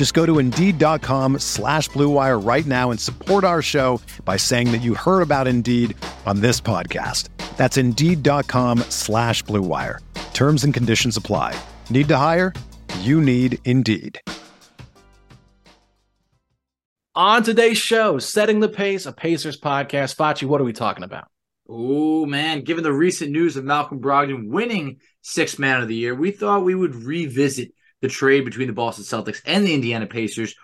[0.00, 4.80] Just go to Indeed.com slash BlueWire right now and support our show by saying that
[4.80, 7.28] you heard about Indeed on this podcast.
[7.58, 9.98] That's Indeed.com slash BlueWire.
[10.32, 11.54] Terms and conditions apply.
[11.90, 12.54] Need to hire?
[13.00, 14.18] You need Indeed.
[17.14, 20.16] On today's show, setting the pace, a Pacers podcast.
[20.16, 21.28] Facci, what are we talking about?
[21.68, 26.14] Oh man, given the recent news of Malcolm Brogdon winning Sixth Man of the Year,
[26.14, 30.54] we thought we would revisit the trade between the Boston Celtics and the Indiana Pacers.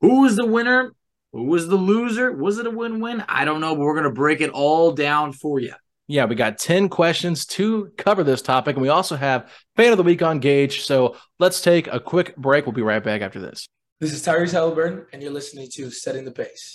[0.00, 0.94] Who was the winner?
[1.32, 2.32] Who was the loser?
[2.32, 3.24] Was it a win-win?
[3.28, 5.74] I don't know, but we're gonna break it all down for you.
[6.06, 9.98] Yeah, we got 10 questions to cover this topic, and we also have fan of
[9.98, 10.82] the week on Gage.
[10.84, 12.64] So let's take a quick break.
[12.64, 13.66] We'll be right back after this.
[14.00, 16.74] This is Tyrese Haliburton, and you're listening to Setting the Pace.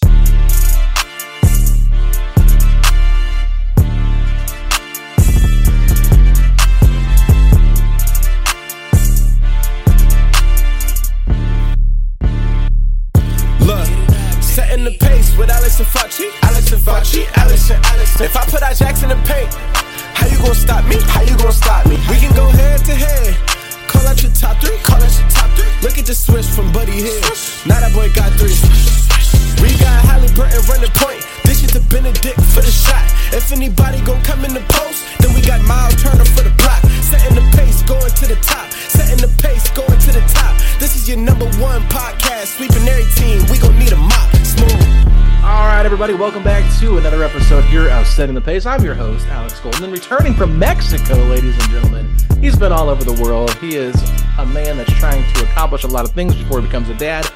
[46.24, 48.66] Welcome back to another episode here of Setting the Pace.
[48.66, 52.16] I'm your host, Alex Golden, returning from Mexico, ladies and gentlemen.
[52.40, 53.54] He's been all over the world.
[53.56, 53.94] He is
[54.38, 57.30] a man that's trying to accomplish a lot of things before he becomes a dad.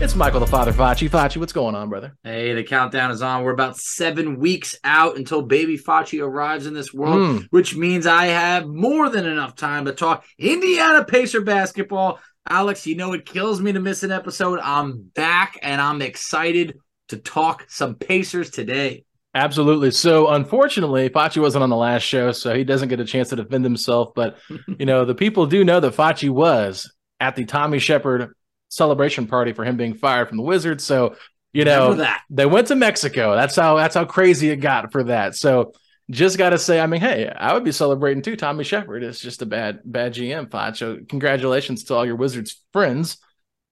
[0.00, 1.10] It's Michael the Father Facci.
[1.10, 2.16] Facci, what's going on, brother?
[2.22, 3.42] Hey, the countdown is on.
[3.42, 7.46] We're about seven weeks out until baby Facci arrives in this world, Mm.
[7.50, 12.20] which means I have more than enough time to talk Indiana Pacer basketball.
[12.48, 14.60] Alex, you know it kills me to miss an episode.
[14.62, 16.78] I'm back and I'm excited
[17.10, 19.04] to talk some Pacers today.
[19.34, 19.92] Absolutely.
[19.92, 23.36] So, unfortunately, Facci wasn't on the last show, so he doesn't get a chance to
[23.36, 24.12] defend himself.
[24.14, 24.38] But,
[24.78, 28.34] you know, the people do know that Facci was at the Tommy Sheppard
[28.68, 30.82] celebration party for him being fired from the Wizards.
[30.82, 31.16] So,
[31.52, 32.22] you know, that.
[32.30, 33.34] they went to Mexico.
[33.34, 35.36] That's how that's how crazy it got for that.
[35.36, 35.72] So,
[36.10, 38.34] just got to say, I mean, hey, I would be celebrating too.
[38.34, 40.76] Tommy Sheppard is just a bad bad GM, Facci.
[40.76, 43.18] So, congratulations to all your Wizards friends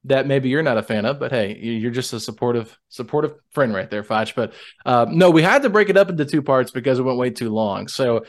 [0.08, 3.34] that maybe you're not a fan of, but hey, you- you're just a supportive supportive
[3.52, 4.28] friend right there, Foch.
[4.34, 4.52] But
[4.84, 7.30] uh, no, we had to break it up into two parts because it went way
[7.30, 7.88] too long.
[7.88, 8.24] So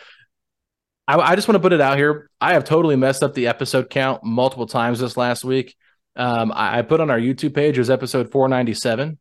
[1.08, 2.30] I, I just want to put it out here.
[2.40, 5.76] I have totally messed up the episode count multiple times this last week.
[6.16, 9.18] Um, I, I put on our YouTube page it was episode 497.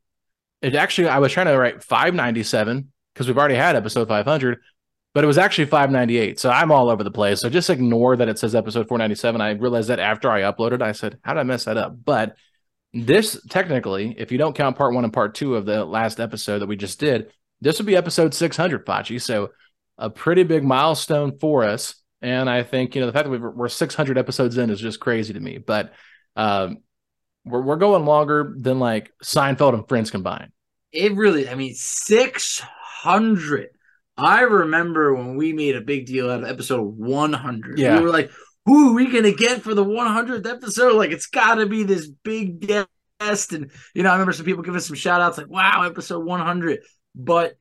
[0.62, 4.58] It actually I was trying to write 597 because we've already had episode 500,
[5.14, 6.38] but it was actually 598.
[6.40, 7.40] So I'm all over the place.
[7.40, 9.40] So just ignore that it says episode 497.
[9.40, 11.96] I realized that after I uploaded, I said, how did I mess that up?
[12.04, 12.36] But
[13.06, 16.60] this technically, if you don't count part one and part two of the last episode
[16.60, 19.20] that we just did, this would be episode 600, Facci.
[19.20, 19.50] So
[19.96, 21.96] a pretty big milestone for us.
[22.22, 25.00] And I think, you know, the fact that we've, we're 600 episodes in is just
[25.00, 25.58] crazy to me.
[25.58, 25.92] But
[26.36, 26.78] um,
[27.44, 30.52] we're, we're going longer than like Seinfeld and Friends combined.
[30.92, 33.68] It really, I mean, 600.
[34.16, 37.78] I remember when we made a big deal out of episode 100.
[37.78, 37.98] Yeah.
[37.98, 38.30] We were like,
[38.68, 40.94] who are we going to get for the 100th episode?
[40.94, 43.52] Like, it's got to be this big guest.
[43.52, 46.80] And, you know, I remember some people giving some shout outs like, wow, episode 100.
[47.14, 47.54] But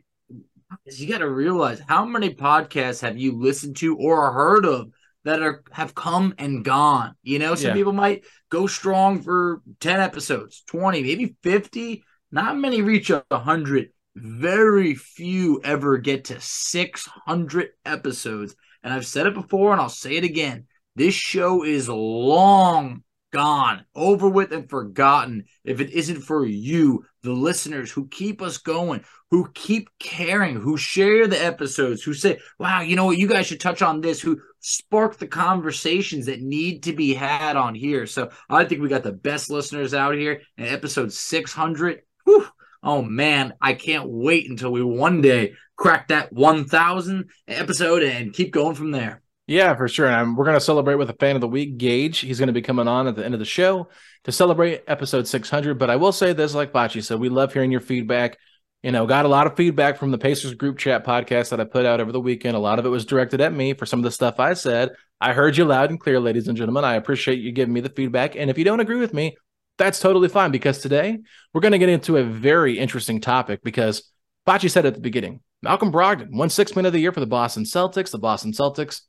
[0.86, 4.92] you got to realize how many podcasts have you listened to or heard of
[5.24, 7.16] that are have come and gone?
[7.24, 7.74] You know, some Yeah.
[7.76, 12.04] people might go strong for 10 episodes, 20, maybe 50.
[12.32, 13.92] Not many reach a 100.
[14.16, 18.56] Very few ever get to 600 episodes.
[18.84, 20.66] And I've said it before and I'll say it again.
[20.98, 27.34] This show is long gone, over with, and forgotten if it isn't for you, the
[27.34, 32.82] listeners who keep us going, who keep caring, who share the episodes, who say, wow,
[32.82, 36.82] you know what, you guys should touch on this, who spark the conversations that need
[36.82, 38.08] to be had on here.
[38.08, 42.02] So I think we got the best listeners out here in episode 600.
[42.24, 42.48] Whew,
[42.82, 48.52] oh man, I can't wait until we one day crack that 1000 episode and keep
[48.52, 49.22] going from there.
[49.48, 50.08] Yeah, for sure.
[50.08, 52.20] And we're going to celebrate with a fan of the week, Gage.
[52.20, 53.88] He's going to be coming on at the end of the show
[54.26, 55.80] to celebrate episode 600.
[55.80, 58.38] But I will say this, like Facci said, we love hearing your feedback.
[58.84, 61.64] You know, got a lot of feedback from the Pacers group chat podcast that I
[61.64, 62.58] put out over the weekend.
[62.58, 64.92] A lot of it was directed at me for some of the stuff I said.
[65.22, 66.84] I heard you loud and clear, ladies and gentlemen.
[66.84, 68.36] I appreciate you giving me the feedback.
[68.36, 69.38] And if you don't agree with me,
[69.78, 71.20] that's totally fine because today
[71.54, 74.12] we're going to get into a very interesting topic because
[74.46, 77.26] Facci said at the beginning Malcolm Brogdon won six man of the year for the
[77.26, 78.12] Boston Celtics.
[78.12, 79.02] The Boston Celtics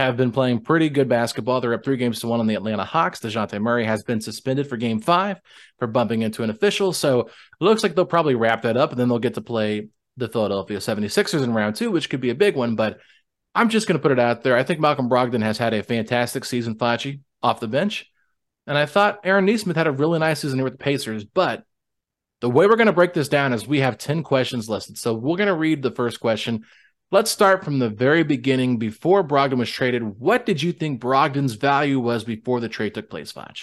[0.00, 1.60] have been playing pretty good basketball.
[1.60, 3.20] They're up three games to one on the Atlanta Hawks.
[3.20, 5.40] Dejounte Murray has been suspended for game five
[5.78, 6.92] for bumping into an official.
[6.92, 7.30] So it
[7.60, 10.78] looks like they'll probably wrap that up and then they'll get to play the Philadelphia
[10.78, 12.76] 76ers in round two, which could be a big one.
[12.76, 12.98] But
[13.54, 14.56] I'm just going to put it out there.
[14.56, 18.06] I think Malcolm Brogdon has had a fantastic season, Facci, off the bench.
[18.66, 21.24] And I thought Aaron Nesmith had a really nice season here with the Pacers.
[21.24, 21.64] But
[22.40, 24.96] the way we're going to break this down is we have 10 questions listed.
[24.96, 26.64] So we're going to read the first question.
[27.12, 28.78] Let's start from the very beginning.
[28.78, 33.10] Before Brogdon was traded, what did you think Brogdon's value was before the trade took
[33.10, 33.58] place, Foch?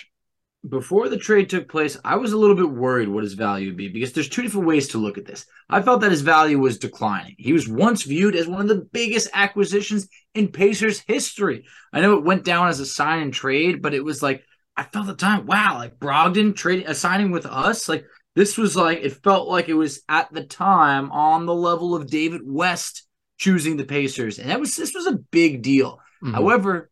[0.68, 3.78] Before the trade took place, I was a little bit worried what his value would
[3.78, 5.46] be because there's two different ways to look at this.
[5.70, 7.36] I felt that his value was declining.
[7.38, 11.66] He was once viewed as one of the biggest acquisitions in Pacers history.
[11.94, 14.44] I know it went down as a sign and trade, but it was like
[14.76, 18.06] I felt the time, wow, like Brogdon trading, uh, signing with us, like
[18.36, 22.10] this was like it felt like it was at the time on the level of
[22.10, 23.07] David West
[23.38, 26.00] choosing the Pacers, and that was this was a big deal.
[26.24, 26.34] Mm-hmm.
[26.34, 26.90] However,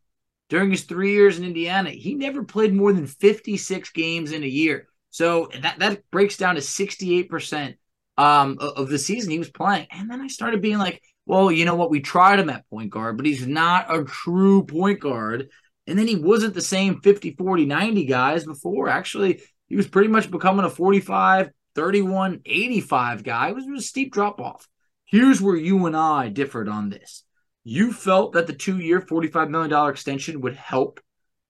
[0.50, 4.48] during his three years in Indiana, he never played more than 56 games in a
[4.48, 4.88] year.
[5.10, 7.76] So that, that breaks down to 68%
[8.18, 9.88] um, of the season he was playing.
[9.92, 11.90] And then I started being like, well, you know what?
[11.90, 15.50] We tried him at point guard, but he's not a true point guard.
[15.88, 18.90] And then he wasn't the same 50, 40, 90 guys before.
[18.90, 23.50] Actually, he was pretty much becoming a 45, 31, 85 guy.
[23.50, 24.68] It was a steep drop off.
[25.16, 27.24] Here's where you and I differed on this.
[27.64, 31.00] You felt that the two year, $45 million extension would help.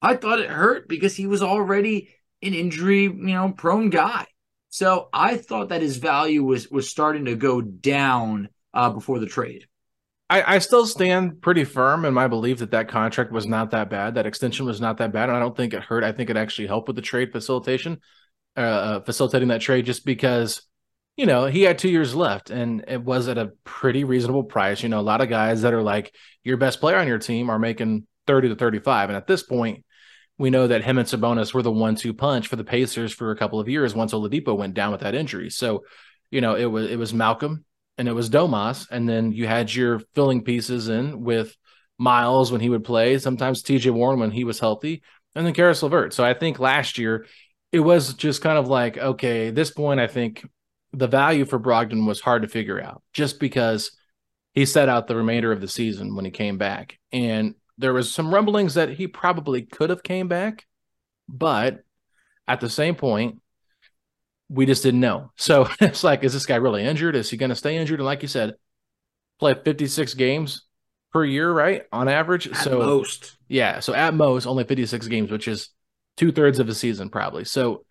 [0.04, 2.10] I thought it hurt because he was already
[2.44, 4.28] an injury, you know, prone guy.
[4.70, 9.26] So I thought that his value was was starting to go down uh, before the
[9.26, 9.66] trade.
[10.30, 13.90] I, I, still stand pretty firm in my belief that that contract was not that
[13.90, 14.14] bad.
[14.14, 16.04] That extension was not that bad, and I don't think it hurt.
[16.04, 18.00] I think it actually helped with the trade facilitation,
[18.56, 20.62] uh, uh facilitating that trade, just because
[21.18, 24.84] you know, he had two years left and it was at a pretty reasonable price.
[24.84, 26.14] You know, a lot of guys that are like
[26.44, 29.10] your best player on your team are making 30 to 35.
[29.10, 29.86] And at this point,
[30.38, 33.32] we know that him and Sabonis were the one two punch for the Pacers for
[33.32, 35.50] a couple of years once Oladipo went down with that injury.
[35.50, 35.84] So,
[36.30, 37.64] you know, it was it was Malcolm
[37.98, 41.56] and it was Domas, and then you had your filling pieces in with
[41.98, 45.02] Miles when he would play, sometimes TJ Warren when he was healthy,
[45.34, 46.14] and then Caris LeVert.
[46.14, 47.26] So I think last year
[47.72, 50.46] it was just kind of like, okay, this point, I think
[50.96, 53.92] the value for Brogdon was hard to figure out just because
[54.54, 56.98] he set out the remainder of the season when he came back.
[57.12, 60.66] And there was some rumblings that he probably could have came back,
[61.28, 61.84] but
[62.48, 63.42] at the same point,
[64.48, 65.32] we just didn't know.
[65.36, 67.16] So it's like, is this guy really injured?
[67.16, 68.00] Is he going to stay injured?
[68.00, 68.54] And like you said,
[69.40, 70.64] play 56 games
[71.12, 71.84] per year, right?
[71.92, 72.48] On average.
[72.48, 73.36] At so most.
[73.50, 73.82] Yeah.
[73.82, 75.70] So at most, only 56 games, which is
[76.16, 77.44] two thirds of a season, probably.
[77.44, 77.84] So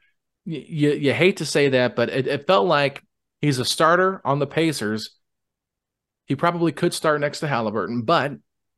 [0.45, 3.03] you you hate to say that, but it, it felt like
[3.41, 5.11] he's a starter on the Pacers.
[6.27, 8.33] He probably could start next to Haliburton, but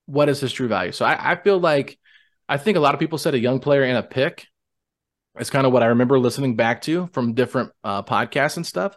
[0.07, 0.93] what is his true value?
[0.93, 1.99] So I, I feel like
[2.49, 4.47] I think a lot of people said a young player and a pick.
[5.39, 8.97] It's kind of what I remember listening back to from different uh, podcasts and stuff.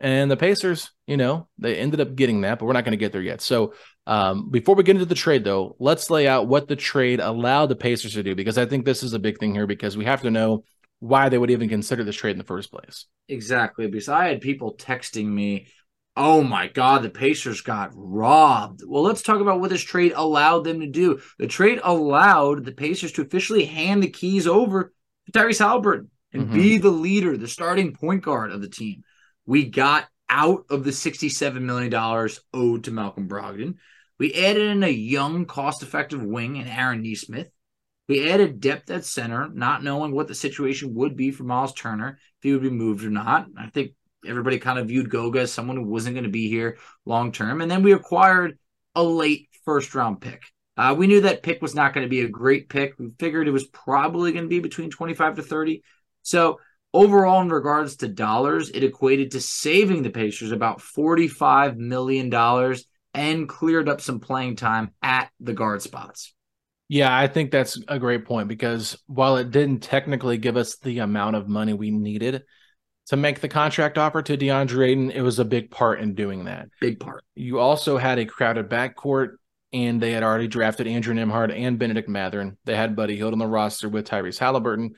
[0.00, 2.98] And the Pacers, you know, they ended up getting that, but we're not going to
[2.98, 3.40] get there yet.
[3.40, 3.74] So
[4.06, 7.66] um, before we get into the trade, though, let's lay out what the trade allowed
[7.66, 10.04] the Pacers to do because I think this is a big thing here because we
[10.04, 10.64] have to know
[11.00, 13.06] why they would even consider this trade in the first place.
[13.28, 13.86] Exactly.
[13.86, 15.68] Because I had people texting me,
[16.16, 18.82] oh my God, the Pacers got robbed.
[18.86, 21.20] Well, let's talk about what this trade allowed them to do.
[21.38, 24.92] The trade allowed the Pacers to officially hand the keys over
[25.26, 26.54] to Tyrese Haliburton and mm-hmm.
[26.54, 29.04] be the leader, the starting point guard of the team.
[29.46, 33.76] We got out of the $67 million owed to Malcolm Brogdon.
[34.18, 37.48] We added in a young, cost effective wing in Aaron Nesmith.
[38.08, 42.18] We added depth at center, not knowing what the situation would be for Miles Turner,
[42.38, 43.46] if he would be moved or not.
[43.56, 43.92] I think
[44.26, 47.60] everybody kind of viewed Goga as someone who wasn't going to be here long term.
[47.60, 48.58] And then we acquired
[48.94, 50.42] a late first round pick.
[50.76, 52.94] Uh, we knew that pick was not going to be a great pick.
[52.98, 55.82] We figured it was probably going to be between 25 to 30.
[56.22, 56.60] So
[56.94, 62.32] overall, in regards to dollars, it equated to saving the Pacers about $45 million
[63.12, 66.32] and cleared up some playing time at the guard spots.
[66.88, 71.00] Yeah, I think that's a great point because while it didn't technically give us the
[71.00, 72.44] amount of money we needed
[73.08, 76.44] to make the contract offer to DeAndre Ayton, it was a big part in doing
[76.44, 76.68] that.
[76.80, 77.24] Big part.
[77.34, 79.36] You also had a crowded backcourt,
[79.72, 82.56] and they had already drafted Andrew Nembhard and Bennedict Mathurin.
[82.64, 84.90] They had Buddy Hield on the roster with Tyrese Haliburton.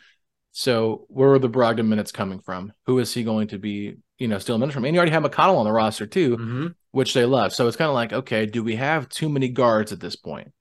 [0.53, 2.73] So where were the Brogdon minutes coming from?
[2.87, 4.85] Who is he going to be, you know, still minutes from?
[4.85, 6.67] And you already have McConnell on the roster too, Mm-hmm.
[6.93, 7.53] which they love.
[7.53, 10.53] So it's kind of like, okay, do we have too many guards at this point?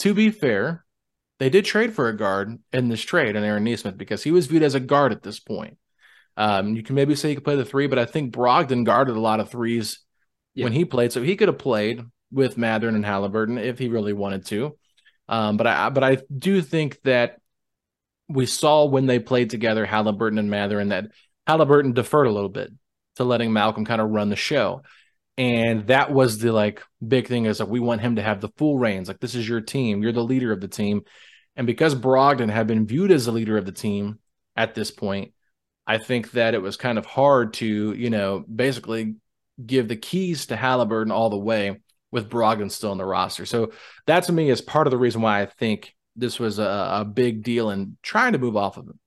[0.00, 0.84] To be fair,
[1.38, 4.46] they did trade for a guard in this trade in Aaron Nesmith because he was
[4.46, 5.78] viewed as a guard at this point.
[6.36, 9.16] Um, you can maybe say he could play the three, but I think Brogdon guarded
[9.16, 10.00] a lot of threes
[10.54, 10.64] Yeah.
[10.64, 12.02] when he played, so he could have played
[12.32, 14.76] with Mathurin and Haliburton if he really wanted to.
[15.28, 17.38] Um, but I but I do think that
[18.28, 21.06] we saw when they played together, Haliburton and Mathurin that
[21.48, 22.70] Haliburton deferred a little bit
[23.16, 24.82] to letting Malcolm kind of run the show.
[25.36, 28.50] And that was the like big thing is like we want him to have the
[28.56, 29.08] full reins.
[29.08, 30.02] Like this is your team.
[30.02, 31.02] You're the leader of the team.
[31.56, 34.18] And because Brogdon had been viewed as the leader of the team
[34.56, 35.32] at this point,
[35.86, 39.16] I think that it was kind of hard to, you know, basically
[39.64, 43.46] give the keys to Haliburton all the way with Brogdon still in the roster.
[43.46, 43.72] So
[44.06, 47.04] that to me is part of the reason why I think this was a, a
[47.04, 48.98] big deal and trying to move off of him.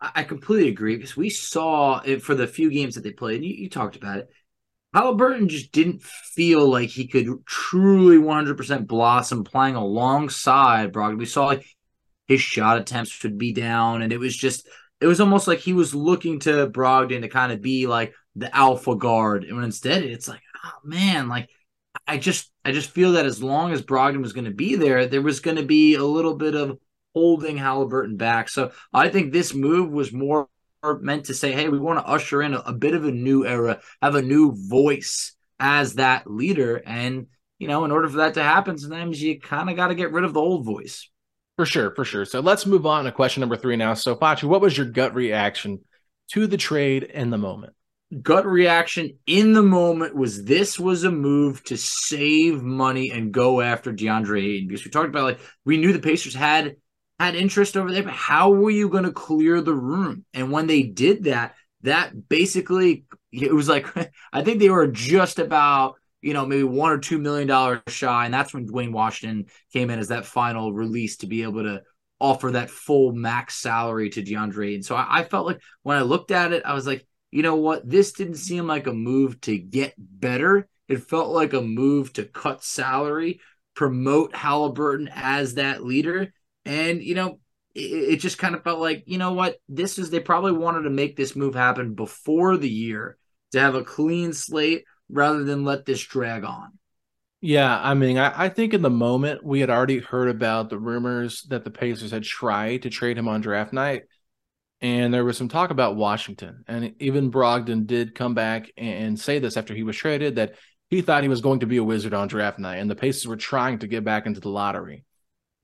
[0.00, 3.44] I I completely agree because we saw it for the few games that they played.
[3.44, 4.30] You, you talked about it.
[4.94, 11.18] Haliburton just didn't feel like he could truly 100% blossom playing alongside Brogdon.
[11.18, 11.64] We saw like
[12.26, 14.68] his shot attempts would be down, and it was just
[15.00, 18.54] it was almost like he was looking to Brogdon to kind of be like the
[18.54, 21.48] alpha guard, and instead it's like, oh man, like
[22.06, 25.06] I just I just feel that as long as Brogdon was going to be there,
[25.06, 26.78] there was going to be a little bit of
[27.14, 28.48] holding Haliburton back.
[28.48, 30.48] So I think this move was more
[31.00, 33.46] meant to say, hey, we want to usher in a, a bit of a new
[33.46, 36.82] era, have a new voice as that leader.
[36.84, 37.26] And,
[37.58, 40.12] you know, in order for that to happen, sometimes you kind of got to get
[40.12, 41.08] rid of the old voice.
[41.56, 42.24] For sure, for sure.
[42.24, 43.92] So let's move on to question number three now.
[43.94, 45.80] So Facci, what was your gut reaction
[46.32, 47.74] to the trade in the moment?
[48.22, 53.60] Gut reaction in the moment was this was a move to save money and go
[53.60, 56.76] after DeAndre Ayton because we talked about like we knew the Pacers had
[57.26, 60.24] had interest over there, but how were you going to clear the room?
[60.32, 63.86] And when they did that, that basically it was like
[64.32, 68.24] I think they were just about you know maybe one or two million dollars shy,
[68.24, 71.82] and that's when Duane Washington came in as that final release to be able to
[72.20, 74.74] offer that full max salary to DeAndre.
[74.74, 77.42] And so I, I felt like when I looked at it, I was like, you
[77.42, 80.68] know what, this didn't seem like a move to get better.
[80.88, 83.40] It felt like a move to cut salary,
[83.74, 86.32] promote Haliburton as that leader.
[86.64, 87.40] And, you know,
[87.74, 90.82] it, it just kind of felt like, you know what, this is, they probably wanted
[90.82, 93.16] to make this move happen before the year
[93.52, 96.72] to have a clean slate rather than let this drag on.
[97.40, 100.78] Yeah, I mean, I, I think in the moment we had already heard about the
[100.78, 104.02] rumors that the Pacers had tried to trade him on draft night.
[104.82, 106.64] And there was some talk about Washington.
[106.66, 110.54] And even Brogdon did come back and say this after he was traded that
[110.88, 112.76] he thought he was going to be a wizard on draft night.
[112.76, 115.04] And the Pacers were trying to get back into the lottery.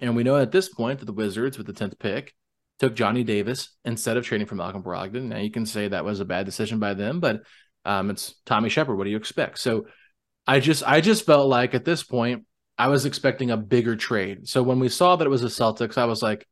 [0.01, 2.35] And we know at this point that the Wizards, with the 10th pick,
[2.79, 5.25] took Johnny Davis instead of trading for Malcolm Brogdon.
[5.25, 7.43] Now you can say that was a bad decision by them, but
[7.85, 8.99] um, it's Tommy Sheppard.
[8.99, 9.59] What do you expect?
[9.59, 9.87] So
[10.47, 12.45] I just I just felt like at this point
[12.77, 14.49] I was expecting a bigger trade.
[14.49, 16.47] So when we saw that it was the Celtics, I was like,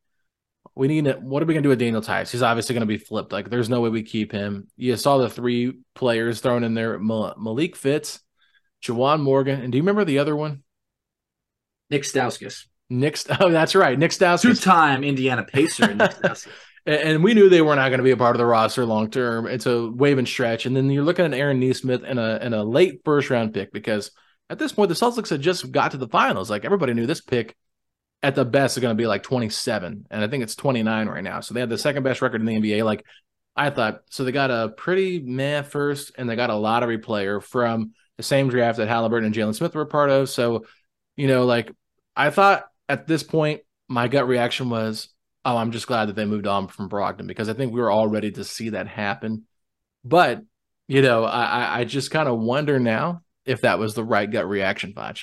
[0.74, 1.20] we need it.
[1.20, 2.30] What are we gonna do with Daniel Theis?
[2.30, 3.32] He's obviously gonna be flipped.
[3.32, 4.68] Like there's no way we keep him.
[4.76, 8.20] You saw the three players thrown in there: Mal- Malik Fitz,
[8.82, 10.62] Juwan Morgan, and do you remember the other one?
[11.90, 13.18] Nik Stauskas, Nik.
[13.40, 14.42] Oh, that's right, Nik Stauskas.
[14.42, 15.96] two-time Indiana Pacer.
[16.86, 19.08] And we knew they were not going to be a part of the roster long
[19.10, 19.46] term.
[19.46, 20.66] It's a wave and stretch.
[20.66, 23.72] And then you're looking at Aaron Nesmith and a and a late first round pick
[23.72, 24.10] because
[24.50, 26.50] at this point the Celtics had just got to the finals.
[26.50, 27.56] Like everybody knew this pick
[28.22, 31.24] at the best is going to be like 27, and I think it's 29 right
[31.24, 31.40] now.
[31.40, 32.84] So they had the second best record in the NBA.
[32.84, 33.04] Like
[33.56, 37.40] I thought, so they got a pretty meh first, and they got a lottery player
[37.40, 40.28] from the same draft that Haliburton and Jalen Smith were part of.
[40.28, 40.66] So
[41.16, 41.72] you know, like
[42.14, 45.08] I thought at this point, my gut reaction was,
[45.44, 47.90] oh, I'm just glad that they moved on from Brogdon because I think we were
[47.90, 49.44] all ready to see that happen.
[50.04, 50.42] But
[50.88, 54.48] you know, I I just kind of wonder now if that was the right gut
[54.48, 55.18] reaction, Foch.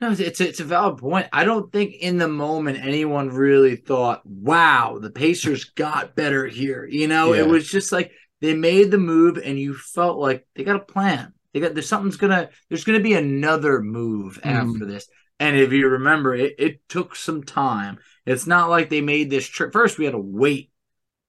[0.00, 1.28] No, it's it's a, it's a valid point.
[1.32, 6.84] I don't think in the moment anyone really thought, "Wow, the Pacers got better here."
[6.86, 7.42] You know, Yeah.
[7.42, 10.80] it was just like they made the move, and you felt like they got a
[10.84, 11.32] plan.
[11.52, 14.50] They got there's something's gonna there's gonna be another move Mhm.
[14.74, 15.06] after this.
[15.40, 17.98] And if you remember, it, it took some time.
[18.26, 19.72] It's not like they made this trip.
[19.72, 20.70] First, we had to wait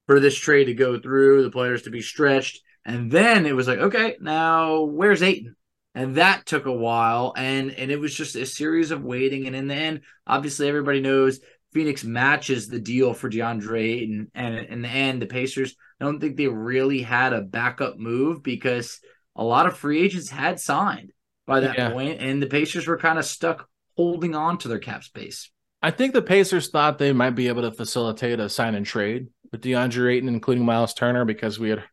[0.05, 2.62] for this trade to go through, the players to be stretched.
[2.86, 5.55] And then it was like, okay, now where's Ayton?
[5.95, 7.33] And that took a while.
[7.38, 9.48] And and it was just a series of waiting.
[9.48, 11.39] And in the end, obviously everybody knows
[11.72, 14.31] Phoenix matches the deal for DeAndre Ayton.
[14.36, 18.43] And in the end, the Pacers I don't think they really had a backup move
[18.43, 19.00] because
[19.38, 21.13] a lot of free agents had signed
[21.48, 21.91] by that yeah.
[21.91, 25.50] point, and the Pacers were kind of stuck holding on to their cap space.
[25.81, 29.27] I think the Pacers thought they might be able to facilitate a sign and trade
[29.51, 31.83] with DeAndre Ayton, including Miles Turner, because we had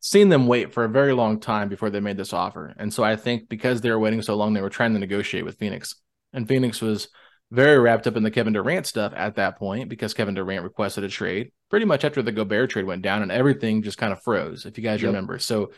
[0.00, 2.74] seen them wait for a very long time before they made this offer.
[2.76, 5.44] And so I think because they were waiting so long, they were trying to negotiate
[5.44, 5.94] with Phoenix.
[6.32, 7.08] And Phoenix was
[7.50, 11.04] very wrapped up in the Kevin Durant stuff at that point because Kevin Durant requested
[11.04, 14.22] a trade pretty much after the Gobert trade went down and everything just kind of
[14.22, 15.08] froze, if you guys yep.
[15.08, 15.38] remember.
[15.38, 15.70] So,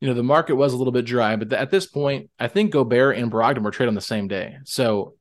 [0.00, 2.72] you know, the market was a little bit dry, but at this point, I think
[2.72, 4.58] Gobert and Brogdon were traded on the same day.
[4.64, 5.14] So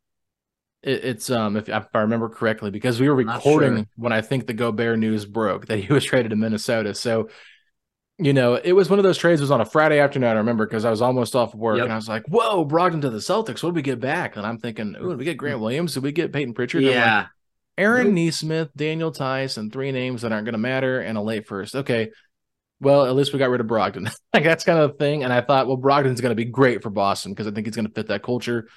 [0.84, 3.86] it, it's um if, if, I remember correctly, because we were recording sure.
[3.96, 6.94] when I think the Gobert news broke that he was traded to Minnesota.
[6.94, 7.30] So
[8.20, 9.42] you know, it was one of those trades.
[9.42, 10.30] It was on a Friday afternoon.
[10.30, 11.84] I remember because I was almost off work, yep.
[11.84, 13.62] and I was like, "Whoa, Brogdon to the Celtics.
[13.62, 15.94] What did we get back?" And I'm thinking, "Ooh, did we get Grant Williams?
[15.94, 17.18] Did we get Payton Pritchard?" Yeah.
[17.18, 17.28] Like,
[17.78, 21.46] Aaron Nesmith, Daniel Theis, and three names that aren't going to matter, and a late
[21.46, 21.76] first.
[21.76, 22.10] Okay,
[22.80, 24.14] well, at least we got rid of Brogdon.
[24.34, 25.24] like that's kind of the thing.
[25.24, 27.76] And I thought, well, Brogdon's going to be great for Boston because I think he's
[27.76, 28.68] going to fit that culture.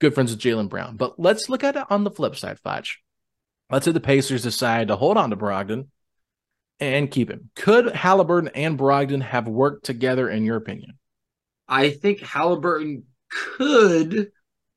[0.00, 0.96] Good friends with Jaylen Brown.
[0.96, 2.86] But let's look at it on the flip side, Foch.
[3.70, 5.88] Let's say the Pacers decide to hold on to Brogdon
[6.80, 7.50] and keep him.
[7.54, 10.98] Could Haliburton and Brogdon have worked together, in your opinion?
[11.68, 14.32] I think Haliburton could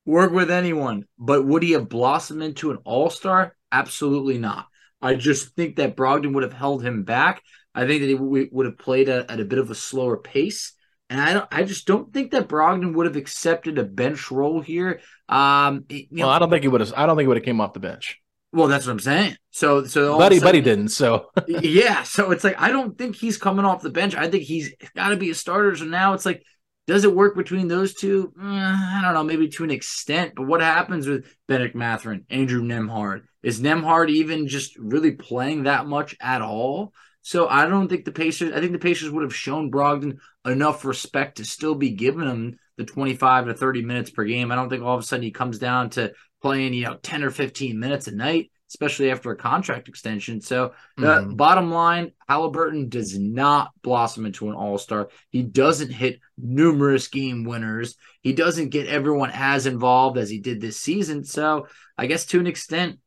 [0.06, 3.56] work with anyone, but would he have blossomed into an all star?
[3.72, 4.68] Absolutely not.
[5.02, 7.42] I just think that Brogdon would have held him back.
[7.76, 10.74] I think that he would have played a, at a bit of a slower pace.
[11.10, 14.62] And I don't, I just don't think that Brogdon would have accepted a bench role
[14.62, 15.02] here.
[15.30, 16.94] Um, well, know, I don't think he would have.
[16.96, 18.20] I don't think he would have came off the bench.
[18.52, 19.36] Well, that's what I'm saying.
[19.52, 20.90] So, so buddy, sudden, buddy didn't.
[20.90, 22.04] So, yeah.
[22.04, 24.16] So it's like I don't think he's coming off the bench.
[24.16, 25.76] I think he's got to be a starter.
[25.76, 26.44] So now it's like,
[26.86, 28.34] does it work between those two?
[28.40, 30.34] Uh, I don't know, maybe to an extent.
[30.36, 33.24] But what happens with Bennedict Mathurin, Andrew Nembhard?
[33.42, 36.94] Is Nembhard even just really playing that much at all?
[37.24, 38.54] So I don't think the Pacers.
[38.54, 42.60] I think the Pacers would have shown Brogdon enough respect to still be giving him
[42.78, 44.52] the 25 to 30 minutes per game.
[44.52, 47.24] I don't think all of a sudden he comes down to playing, you know, 10
[47.24, 50.42] or 15 minutes a night, especially after a contract extension.
[50.42, 51.36] So the mm-hmm.
[51.36, 55.08] bottom line, Haliburton does not blossom into an all-star.
[55.30, 57.96] He doesn't hit numerous game winners.
[58.22, 61.24] He doesn't get everyone as involved as he did this season.
[61.24, 63.00] So I guess to an extent,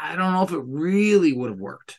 [0.00, 1.98] I don't know if it really would have worked.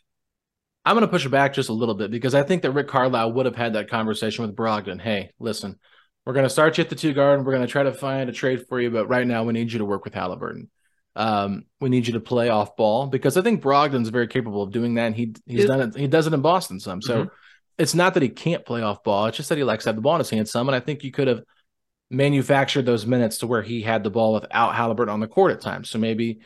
[0.89, 2.87] I'm going to push it back just a little bit because I think that Rick
[2.87, 4.99] Carlisle would have had that conversation with Brogdon.
[4.99, 5.77] Hey, listen,
[6.25, 7.93] we're going to start you at the two guard and we're going to try to
[7.93, 10.67] find a trade for you, but right now we need you to work with Haliburton.
[11.15, 14.71] Um, we need you to play off ball because I think Brogdon's very capable of
[14.71, 15.05] doing that.
[15.05, 15.95] And he he's done it.
[15.95, 17.03] He does it in Boston some.
[17.03, 17.35] So mm-hmm.
[17.77, 19.27] it's not that he can't play off ball.
[19.27, 20.69] It's just that he likes to have the ball in his hand some.
[20.69, 21.43] And I think you could have
[22.09, 25.61] manufactured those minutes to where he had the ball without Haliburton on the court at
[25.61, 25.91] times.
[25.91, 26.39] So maybe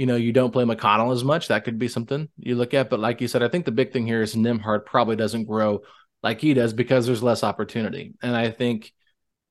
[0.00, 1.48] you know you don't play McConnell as much.
[1.48, 2.88] That could be something you look at.
[2.88, 5.82] But like you said, I think the big thing here is Nembhard probably doesn't grow
[6.22, 8.14] like he does because there's less opportunity.
[8.22, 8.92] And I think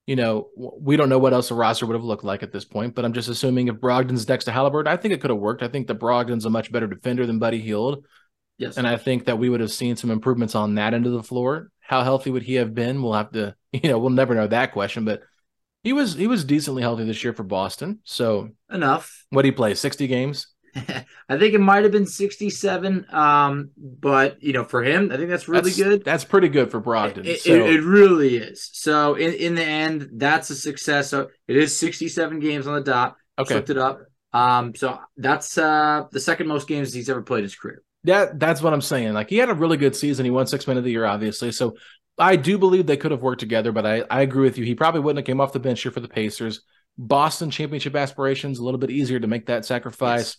[0.08, 2.66] you know, we don't know what else the roster would have looked like at this
[2.66, 5.38] point, but I'm just assuming if Brogdon's next to Haliburton, I think it could have
[5.38, 5.62] worked.
[5.62, 8.04] I think that Brogdon's a much better defender than Buddy Hield.
[8.58, 8.78] Yes.
[8.78, 11.22] And I think that we would have seen some improvements on that end of the
[11.22, 11.70] floor.
[11.82, 13.04] How healthy would he have been?
[13.04, 15.22] We'll have to, you know, we'll never know that question, but
[15.84, 18.00] he was he was decently healthy this year for Boston.
[18.04, 19.26] So enough.
[19.30, 19.74] What did he play?
[19.74, 20.48] 60 games?
[20.76, 23.06] I think it might have been 67.
[23.12, 26.04] Um, but you know, for him, I think that's really that's, good.
[26.04, 27.26] That's pretty good for Brogdon.
[27.26, 27.52] It, so.
[27.52, 28.70] it, it, really is.
[28.74, 31.10] So in, in the end, that's a success.
[31.10, 33.16] So it is 67 games on the dot.
[33.38, 33.56] Okay.
[33.56, 34.02] Flipped it up.
[34.32, 37.82] Um, so that's uh the second most games he's ever played in his career.
[38.04, 39.14] Yeah, that's what I'm saying.
[39.14, 40.24] Like he had a really good season.
[40.24, 41.52] He won six men of the year, obviously.
[41.52, 41.76] So
[42.20, 44.66] I do believe they could have worked together, but I, I agree with you.
[44.66, 46.62] He probably wouldn't have came off the bench here for the Pacers.
[46.98, 50.20] Boston championship aspirations, a little bit easier to make that sacrifice.
[50.20, 50.38] Yes.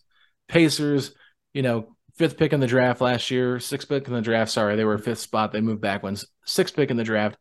[0.48, 1.14] Pacers,
[1.54, 4.50] you know, fifth pick in the draft last year, sixth pick in the draft.
[4.50, 5.52] Sorry, they were fifth spot.
[5.52, 6.26] They moved back ones.
[6.44, 7.38] Sixth pick in the draft.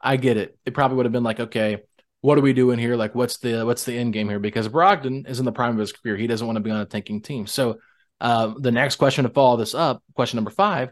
[0.00, 0.56] I get it.
[0.64, 1.82] It probably would have been like, okay,
[2.20, 2.94] what are we doing here?
[2.94, 4.38] Like, what's the what's the end game here?
[4.38, 6.16] Because Brogdon is in the prime of his career.
[6.16, 7.48] He doesn't want to be on a tanking team.
[7.48, 7.78] So
[8.20, 10.90] uh, the next question to follow this up, question number five,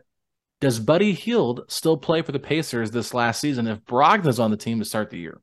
[0.61, 4.57] does Buddy Hield still play for the Pacers this last season if Brogdon's on the
[4.57, 5.41] team to start the year?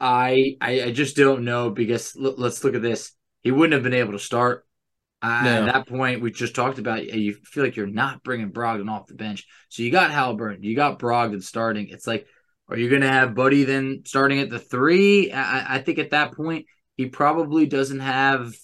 [0.00, 3.12] I I, I just don't know because l- let's look at this.
[3.42, 4.64] He wouldn't have been able to start
[5.20, 5.66] uh, no.
[5.66, 9.08] At that point, we just talked about you feel like you're not bringing Brogdon off
[9.08, 9.46] the bench.
[9.68, 11.88] So you got Haliburton, you got Brogdon starting.
[11.88, 12.26] It's like,
[12.68, 15.32] are you going to have Buddy then starting at the three?
[15.32, 16.66] I, I, think at that point,
[16.96, 18.54] he probably doesn't have,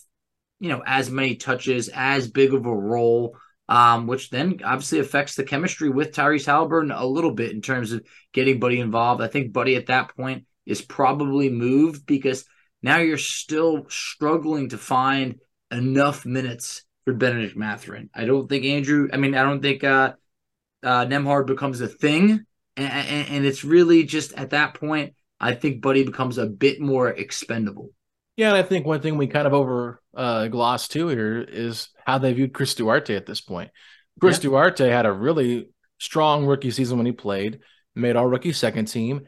[0.61, 3.37] you know, as many touches, as big of a role,
[3.69, 7.93] um, which then obviously affects the chemistry with Tyrese Haliburton a little bit in terms
[7.93, 9.23] of getting Buddy involved.
[9.23, 12.45] I think Buddy at that point is probably moved because
[12.83, 18.11] now you're still struggling to find enough minutes for Bennedict Mathurin.
[18.15, 20.15] I don't think Andrew, I mean, I don't think uh,
[20.83, 22.45] uh, Nembhard becomes a thing.
[22.77, 26.81] And, and, and it's really just at that point, I think Buddy becomes a bit
[26.81, 27.91] more expendable.
[28.37, 31.89] Yeah, and I think one thing we kind of over uh, gloss too here is
[32.05, 33.71] how they viewed Chris Duarte at this point.
[34.21, 34.51] Chris yeah.
[34.51, 35.69] Duarte had a really
[35.99, 37.61] strong rookie season when he played,
[37.95, 39.23] made all rookie second team.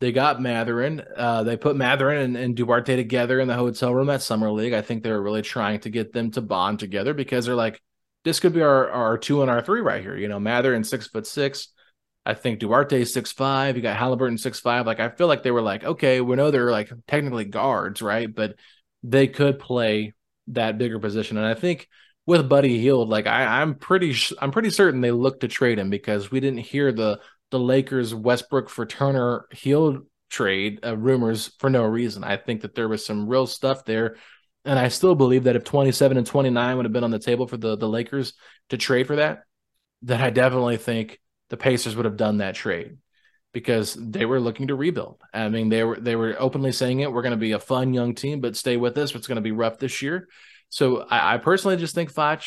[0.00, 1.02] They got Mathurin.
[1.16, 4.72] Uh, they put Mathurin and, and, Duarte together in the hotel room at Summer League.
[4.72, 7.82] I think they were really trying to get them to bond together because they're like,
[8.24, 10.16] this could be our, our two and our three right here.
[10.16, 11.68] You know, Mathurin six foot six.
[12.28, 13.74] I think Duarte six five.
[13.74, 14.86] You got Haliburton six five.
[14.86, 18.32] Like I feel like they were like, okay, we know they're like technically guards, right?
[18.32, 18.56] But
[19.02, 20.12] they could play
[20.48, 21.38] that bigger position.
[21.38, 21.88] And I think
[22.26, 25.78] with Buddy Hield, like I, I'm pretty, sh- I'm pretty certain they looked to trade
[25.78, 31.52] him because we didn't hear the the Lakers Westbrook for Turner Hield trade uh, rumors
[31.58, 32.24] for no reason.
[32.24, 34.16] I think that there was some real stuff there.
[34.66, 37.46] And I still believe that if 27 and 29 would have been on the table
[37.46, 38.34] for the, the Lakers
[38.68, 39.44] to trade for that,
[40.02, 41.18] that I definitely think
[41.50, 42.98] the Pacers would have done that trade
[43.52, 45.20] because they were looking to rebuild.
[45.32, 47.12] I mean, they were they were openly saying it.
[47.12, 49.14] We're going to be a fun young team, but stay with us.
[49.14, 50.28] It's going to be rough this year.
[50.68, 52.42] So I, I personally just think Foch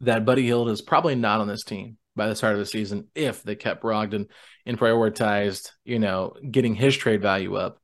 [0.00, 3.08] that Buddy Hield is probably not on this team by the start of the season
[3.14, 4.26] if they kept Brogdon
[4.66, 7.80] and prioritized, you know, getting his trade value up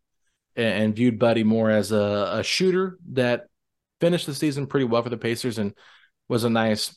[0.55, 3.47] and, and viewed Buddy more as a, a shooter that
[4.01, 5.75] finished the season pretty well for the Pacers and
[6.29, 6.95] was a nice,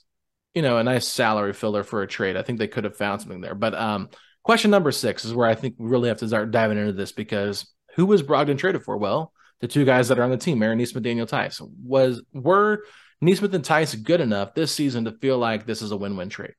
[0.53, 2.37] you know, a nice salary filler for a trade.
[2.37, 3.55] I think they could have found something there.
[3.55, 4.09] But um,
[4.43, 7.11] question number six is where I think we really have to start diving into this
[7.11, 8.97] because who was Brogdon traded for?
[8.97, 9.31] Well,
[9.61, 12.83] the two guys that are on the team, Aaron Nesmith, Daniel Theis, was were
[13.21, 16.53] Nesmith and Theis good enough this season to feel like this is a win-win trade?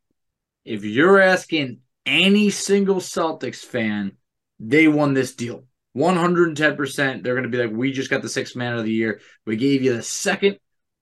[0.65, 4.13] if you're asking any single Celtics fan,
[4.59, 5.65] they won this deal.
[5.97, 7.23] 110%.
[7.23, 9.21] They're going to be like, we just got the sixth man of the year.
[9.47, 10.59] We gave you the second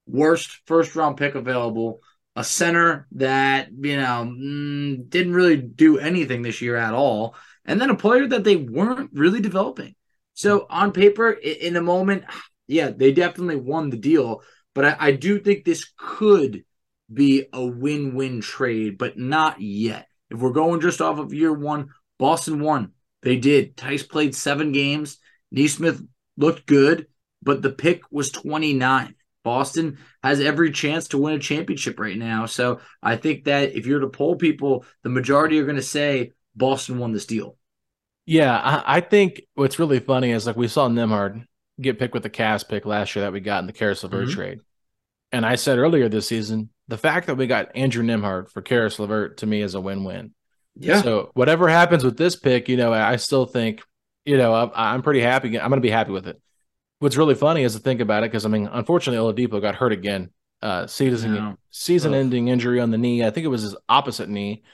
[0.06, 2.00] worst first round pick available,
[2.38, 7.80] a center that, you know, mm, didn't really do anything this year at all, and
[7.80, 9.96] then a player that they weren't really developing.
[10.34, 12.22] So on paper, in a moment,
[12.68, 14.42] yeah, they definitely won the deal.
[14.72, 16.64] But I, I do think this could
[17.12, 20.06] be a win win trade, but not yet.
[20.30, 21.88] If we're going just off of year one,
[22.20, 22.92] Boston won.
[23.22, 23.76] They did.
[23.76, 25.18] Theis played seven games.
[25.50, 26.00] Nesmith
[26.36, 27.08] looked good,
[27.42, 29.16] but the pick was 29.
[29.48, 32.44] Boston has every chance to win a championship right now.
[32.44, 36.32] So I think that if you're to poll people, the majority are going to say
[36.54, 37.56] Boston won this deal.
[38.26, 41.46] Yeah, I, I, think what's really funny is like we saw Nembhard
[41.80, 44.26] get picked with the Cavs pick last year that we got in the Caris LeVert
[44.26, 44.34] mm-hmm.
[44.34, 44.60] trade.
[45.32, 48.98] And I said earlier this season, the fact that we got Andrew Nembhard for Caris
[48.98, 50.34] LeVert to me is a win-win.
[50.76, 51.00] Yeah.
[51.00, 53.80] So whatever happens with this pick, you know, I still think,
[54.26, 55.58] you know, I'm, I'm pretty happy.
[55.58, 56.38] I'm going to be happy with it.
[57.00, 59.92] What's really funny is to think about it because I mean, unfortunately, Oladipo got hurt
[59.92, 60.30] again.
[60.60, 61.52] Uh, season yeah.
[61.70, 63.24] season-ending injury on the knee.
[63.24, 64.64] I think it was his opposite knee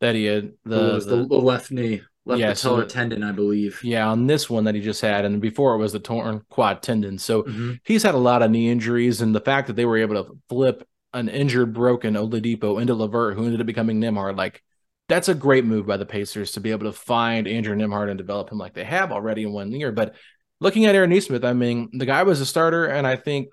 [0.00, 0.52] that he had.
[0.64, 3.80] The, the, the left knee left yeah, patellar so, tendon, I believe.
[3.84, 6.82] Yeah, on this one that he just had, and before it was the torn quad
[6.82, 7.18] tendon.
[7.18, 7.72] So mm-hmm.
[7.84, 10.38] he's had a lot of knee injuries, and the fact that they were able to
[10.48, 14.62] flip an injured, broken Oladipo into LeVert, who ended up becoming Nembhard, like
[15.08, 18.18] that's a great move by the Pacers to be able to find Andrew Nembhard and
[18.18, 19.90] develop him like they have already in one year.
[19.90, 20.14] But
[20.60, 23.48] looking at Aaron Nesmith, I mean, the guy was a starter, and I think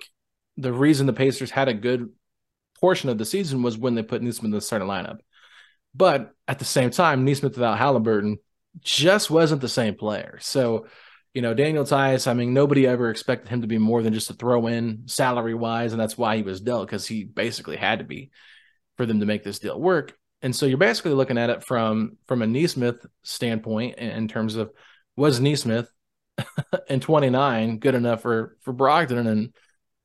[0.58, 2.10] the reason the Pacers had a good
[2.80, 5.20] portion of the season was when they put Nesmith in the starting lineup.
[5.94, 8.38] But at the same time, Nesmith without Haliburton
[8.82, 10.38] just wasn't the same player.
[10.42, 10.88] So,
[11.34, 14.30] you know, Daniel Theis, I mean, nobody ever expected him to be more than just
[14.30, 15.94] a throw in salary wise.
[15.94, 18.32] And that's why he was dealt because he basically had to be
[18.98, 20.18] for them to make this deal work.
[20.42, 24.72] And so you're basically looking at it from from a Nesmith standpoint in, terms of
[25.16, 25.90] was Nesmith
[26.90, 29.28] in 29 good enough for for Brogdon?
[29.28, 29.54] And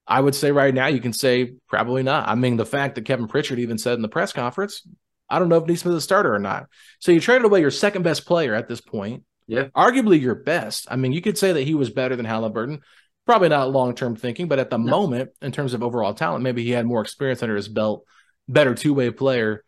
[0.07, 2.29] I would say right now you can say probably not.
[2.29, 4.87] I mean, the fact that Kevin Pritchard even said in the press conference,
[5.29, 6.67] I don't know if Nesmith is a starter or not.
[6.99, 9.23] So you traded away your second best player at this point.
[9.47, 9.69] Yeah.
[9.77, 10.87] Arguably your best.
[10.91, 12.81] I mean, you could say that he was better than Haliburton.
[13.27, 14.91] Probably not long term thinking, but at the no.
[14.91, 18.05] moment, in terms of overall talent, maybe he had more experience under his belt,
[18.49, 19.65] better two way player.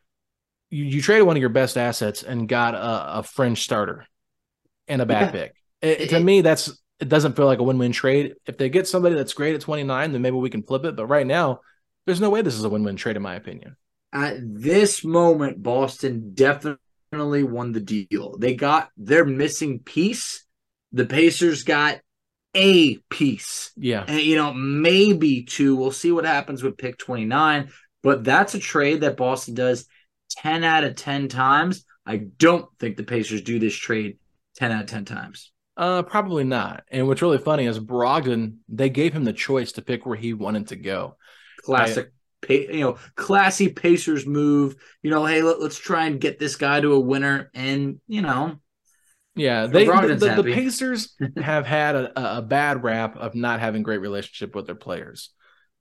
[0.70, 4.07] You, you, traded one of your best assets and got a, a fringe starter
[4.88, 5.31] and a bad yeah.
[5.31, 5.55] pick.
[5.82, 8.36] It, it, to me, that's it doesn't feel like a win win trade.
[8.46, 10.96] If they get somebody that's great at 29, then maybe we can flip it.
[10.96, 11.60] But right now,
[12.06, 13.76] there's no way this is a win win trade, in my opinion
[14.12, 18.36] at this moment, Boston definitely won the deal.
[18.38, 20.44] They got their missing piece.
[20.92, 22.00] The Pacers got
[22.54, 23.72] a piece.
[23.76, 24.04] Yeah.
[24.06, 25.76] And, you know, maybe two.
[25.76, 27.70] We'll see what happens with pick 29.
[28.02, 29.86] But that's a trade that Boston does
[30.30, 31.84] 10 out of 10 times.
[32.04, 34.18] I don't think the Pacers do this trade
[34.56, 35.51] 10 out of 10 times.
[35.76, 36.85] Uh, probably not.
[36.90, 40.35] And what's really funny is Brogdon, they gave him the choice to pick where he
[40.35, 41.16] wanted to go.
[41.64, 42.12] Classic,
[42.46, 44.76] pa- you know, classy Pacers move.
[45.02, 47.50] You know, hey, let, us try and get this guy to a winner.
[47.54, 48.58] And, you know,
[49.35, 50.52] yeah, they the, the, the.
[50.52, 55.30] Pacers have had a, a bad rap of not having great relationship with their players.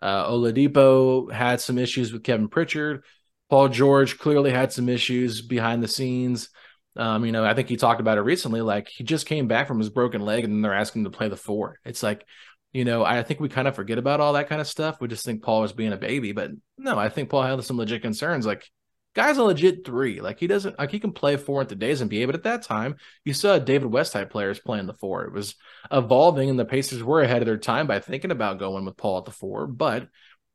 [0.01, 3.03] Uh, Oladipo had some issues with Kevin Pritchard.
[3.49, 6.49] Paul George clearly had some issues behind the scenes.
[6.95, 8.61] Um, you know, I think he talked about it recently.
[8.61, 11.29] Like he just came back from his broken leg, and they're asking him to play
[11.29, 11.79] the four.
[11.85, 12.25] It's like,
[12.73, 14.99] you know, I think we kind of forget about all that kind of stuff.
[14.99, 17.77] We just think Paul was being a baby, but no, I think Paul had some
[17.77, 18.45] legit concerns.
[18.45, 18.65] Like
[19.13, 20.21] guy's a legit three.
[20.21, 22.63] Like he doesn't like he can play four at in today's NBA, but at that
[22.63, 25.23] time you saw David West type players playing the four.
[25.25, 25.55] It was
[25.91, 29.19] evolving, and the Pacers were ahead of their time by thinking about going with Paul
[29.19, 30.07] at the four, but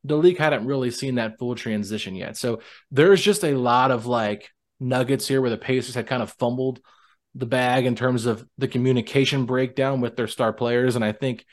[0.03, 2.37] the league hadn't really seen that full transition yet.
[2.37, 6.33] So there's just a lot of like nuggets here where the Pacers had kind of
[6.33, 6.79] fumbled
[7.35, 10.95] the bag in terms of the communication breakdown with their star players.
[10.95, 11.45] And I think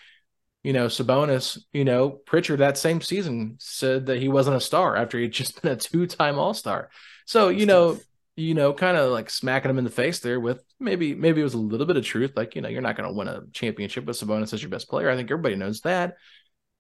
[0.64, 4.96] you know, Sabonis, you know, Pritchard that same season said that he wasn't a star
[4.96, 6.88] after he'd just been a two-time All-Star.
[7.26, 8.00] So, you know,
[8.34, 11.44] you know, kind of like smacking him in the face there with maybe maybe it
[11.44, 12.32] was a little bit of truth.
[12.34, 14.88] Like, you know, you're not going to win a championship with Sabonis as your best
[14.88, 15.08] player.
[15.08, 16.16] I think everybody knows that.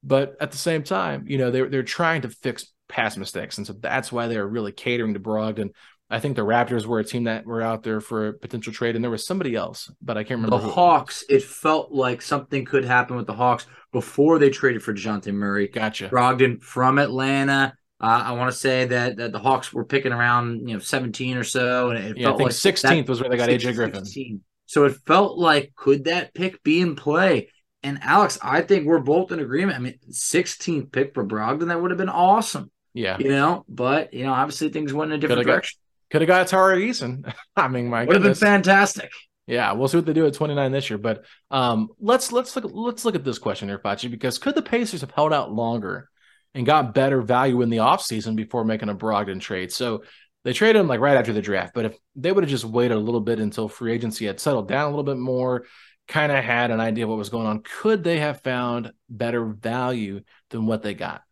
[0.02, 3.58] But at the same time, you know, they're they're trying to fix past mistakes.
[3.58, 5.70] And so that's why they're really catering to Brogdon
[6.10, 8.94] I think the Raptors were a team that were out there for a potential trade,
[8.94, 10.64] and there was somebody else, but I can't remember.
[10.64, 11.24] The Hawks.
[11.28, 15.32] It, it, felt like something could happen with the Hawks before they traded for Dejounte
[15.32, 15.68] Murray.
[15.68, 16.08] Gotcha.
[16.08, 17.74] Brogdon from Atlanta.
[18.00, 21.38] Uh, I want to say that, that the Hawks were picking around, you know, 17
[21.38, 23.74] or so, and it yeah, felt I think like 16th was where they got AJ
[23.74, 24.04] Griffin.
[24.04, 24.40] 16.
[24.66, 27.48] So it felt like could that pick be in play?
[27.82, 29.78] And Alex, I think we're both in agreement.
[29.78, 32.70] I mean, 16th pick for Brogdon, that would have been awesome.
[32.92, 33.18] Yeah.
[33.18, 35.80] You know, but you know, obviously things went in a different Could've direction.
[36.14, 37.34] Could have got Tari Eason.
[37.56, 39.10] I mean, my would have been fantastic.
[39.48, 40.96] Yeah, we'll see what they do at 29 this year.
[40.96, 44.62] But um, let's let's look let's look at this question here, Facci, because could the
[44.62, 46.08] Pacers have held out longer
[46.54, 49.72] and got better value in the offseason before making a Brogdon trade?
[49.72, 50.04] So
[50.44, 51.74] they traded him like right after the draft.
[51.74, 54.68] But if they would have just waited a little bit until free agency had settled
[54.68, 55.64] down a little bit more,
[56.06, 59.44] kind of had an idea of what was going on, could they have found better
[59.44, 61.22] value than what they got?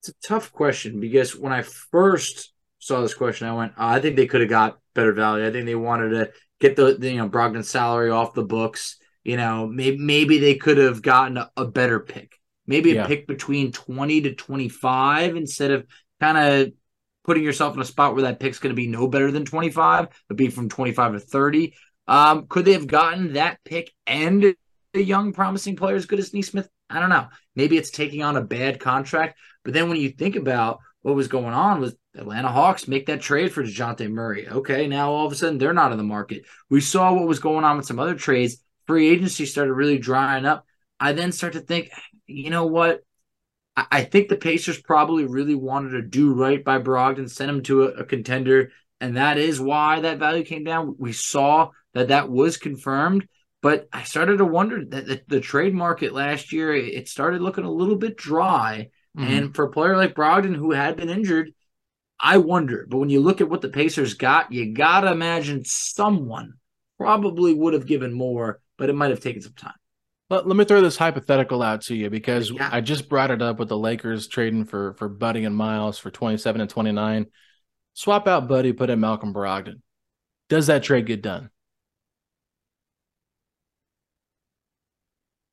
[0.00, 2.52] It's a tough question because when I first
[2.88, 5.46] saw this question, I went, oh, I think they could have got better value.
[5.46, 8.96] I think they wanted to get the, the, you know Brogdon's salary off the books.
[9.22, 12.34] You know, maybe maybe they could have gotten a, a better pick.
[12.66, 13.06] Maybe a yeah.
[13.06, 15.86] pick between twenty to twenty five instead of
[16.20, 16.72] kind of
[17.24, 19.70] putting yourself in a spot where that pick's going to be no better than twenty
[19.70, 21.74] five, but be from twenty five to thirty.
[22.06, 24.54] Um, could they have gotten that pick and
[24.94, 26.68] a young promising player as good as Nesmith?
[26.88, 27.28] I don't know.
[27.54, 31.28] Maybe it's taking on a bad contract, but then when you think about what was
[31.28, 34.46] going on was Atlanta Hawks make that trade for Dejounte Murray.
[34.46, 36.44] Okay, now all of a sudden they're not in the market.
[36.68, 38.62] We saw what was going on with some other trades.
[38.86, 40.66] Free agency started really drying up.
[41.00, 41.90] I then start to think,
[42.26, 43.00] you know what?
[43.74, 47.62] I, I think the Pacers probably really wanted to do right by Brogdon, send him
[47.64, 50.96] to a, a contender, and that is why that value came down.
[50.98, 53.26] We saw that that was confirmed.
[53.60, 57.64] But I started to wonder that the, the, trade market last year it started looking
[57.64, 59.32] a little bit dry, mm-hmm.
[59.32, 61.52] and for a player like Brogdon who had been injured,
[62.20, 65.64] I wonder, but when you look at what the Pacers got, you got to imagine
[65.64, 66.54] someone
[66.98, 69.74] probably would have given more, but it might have taken some time.
[70.30, 72.68] Let, let me throw this hypothetical out to you because yeah.
[72.70, 76.10] I just brought it up with the Lakers trading for for Buddy and Miles for
[76.10, 77.26] 27 and 29.
[77.94, 79.80] Swap out Buddy, put in Malcolm Brogdon.
[80.48, 81.50] Does that trade get done?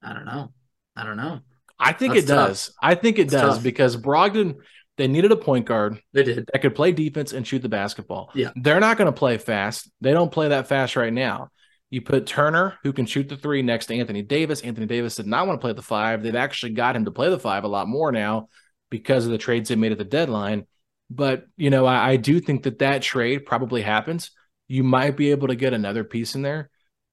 [0.01, 0.51] I don't know.
[0.95, 1.39] I don't know.
[1.79, 2.47] I think That's it tough.
[2.49, 2.71] does.
[2.81, 3.63] I think it That's does tough.
[3.63, 4.55] because Brogdon–
[4.97, 6.01] they needed a point guard.
[6.13, 6.49] They did.
[6.53, 8.31] That could play defense and shoot the basketball.
[8.33, 8.51] Yeah.
[8.55, 9.91] They're not going to play fast.
[9.99, 11.49] They don't play that fast right now.
[11.89, 14.61] You put Turner, who can shoot the three, next to Anthony Davis.
[14.61, 16.23] Anthony Davis did not want to play the five.
[16.23, 18.47] They've actually got him to play the five a lot more now
[18.89, 20.65] because of the trades they made at the deadline.
[21.09, 24.31] But, you know, I, I do think that that trade probably happens.
[24.69, 26.69] You might be able to get another piece in there.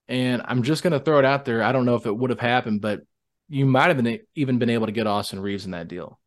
[0.06, 1.64] And I'm just going to throw it out there.
[1.64, 3.00] I don't know if it would have happened, but
[3.52, 6.18] you might have been even been able to get Austin Reaves in that deal.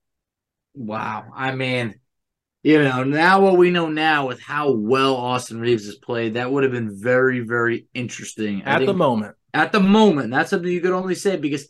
[0.76, 1.26] Wow.
[1.36, 1.96] I mean,
[2.62, 6.52] you know, now what we know now with how well Austin Reaves has played, that
[6.52, 8.62] would have been very, very interesting.
[8.64, 9.36] At the moment.
[9.56, 10.30] At the moment.
[10.30, 11.68] That's something you could only say because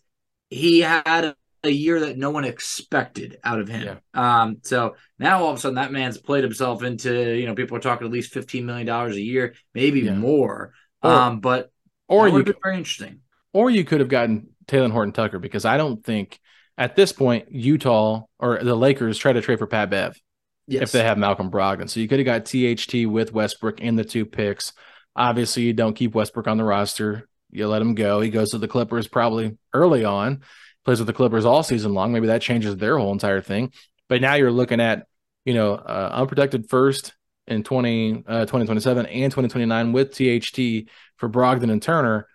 [0.49, 3.99] he had a, a year that no one expected out of him.
[4.13, 4.41] Yeah.
[4.41, 7.77] Um, so now all of a sudden that man's played himself into, you know, people
[7.77, 10.15] are talking at least $15 million a year, maybe yeah.
[10.15, 10.73] more.
[11.01, 11.71] Or, um, but
[12.09, 13.21] or you could very interesting.
[13.53, 16.39] Or you could have gotten Talen Horton Tucker because I don't think
[16.77, 20.19] at this point Utah or the Lakers try to trade for Pat Bev
[20.67, 20.83] Yes.
[20.83, 21.89] if they have Malcolm Brogdon.
[21.89, 24.73] So you could have got THT with Westbrook in the two picks.
[25.15, 27.27] Obviously, you don't keep Westbrook on the roster.
[27.51, 28.19] You let him go.
[28.19, 30.41] He goes to the Clippers probably early on,
[30.83, 32.11] plays with the Clippers all season long.
[32.11, 33.71] Maybe that changes their whole entire thing.
[34.09, 35.07] But now you're looking at,
[35.45, 37.13] you know, uh, unprotected first
[37.47, 42.27] in 20, uh, 2027 and 2029 with THT for Brogdon and Turner.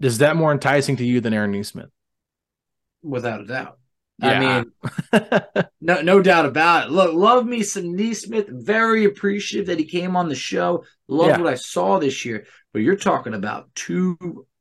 [0.00, 1.90] Is that more enticing to you than Aaron Nesmith?
[3.02, 3.78] without a doubt.
[4.18, 4.64] Yeah.
[5.12, 6.90] I mean, no, no doubt about it.
[6.92, 8.48] Look, love me some Nesmith.
[8.48, 10.84] Very appreciative that he came on the show.
[11.06, 11.38] Love Yeah.
[11.38, 12.46] what I saw this year.
[12.72, 14.16] But you're talking about two,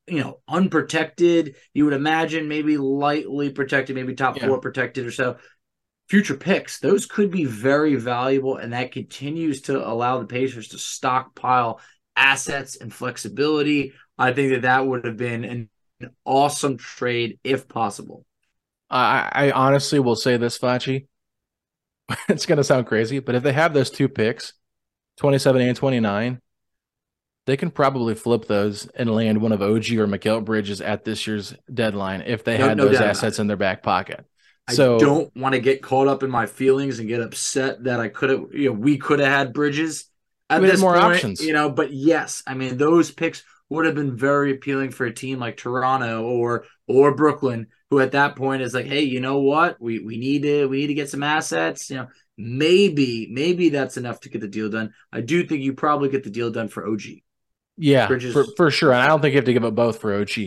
[0.08, 1.56] you know, unprotected.
[1.74, 4.48] You would imagine maybe lightly protected, maybe top Yeah.
[4.48, 5.38] four protected or so.
[6.10, 10.78] Future picks, those could be very valuable, and that continues to allow the Pacers to
[10.78, 11.80] stockpile
[12.16, 13.94] assets and flexibility.
[14.18, 18.26] I think that that would have been an, an awesome trade if possible.
[18.90, 21.08] I, I honestly will say this, Facci.
[22.30, 24.54] it's going to sound crazy, but if they have those two picks,
[25.18, 26.42] 27 and 29,
[27.46, 31.28] they can probably flip those and land one of OG or Mikal Bridges at this
[31.28, 34.26] year's deadline if they No- had no those assets in their back pocket.
[34.72, 38.00] So I don't want to get caught up in my feelings and get upset that
[38.00, 40.06] I could have, you know, we could have had Bridges
[40.50, 41.42] at We had this more point, options.
[41.42, 41.70] you know.
[41.70, 45.58] But yes, I mean those picks would have been very appealing for a team like
[45.58, 50.00] Toronto or or Brooklyn, who at that point is like, hey, you know what, we
[50.00, 52.08] we need to we need to get some assets, you know.
[52.38, 54.94] Maybe maybe that's enough to get the deal done.
[55.12, 57.02] I do think you probably get the deal done for OG.
[57.78, 58.92] yeah, Bridges- for, for sure.
[58.92, 60.38] And I don't think you have to give up both for OG.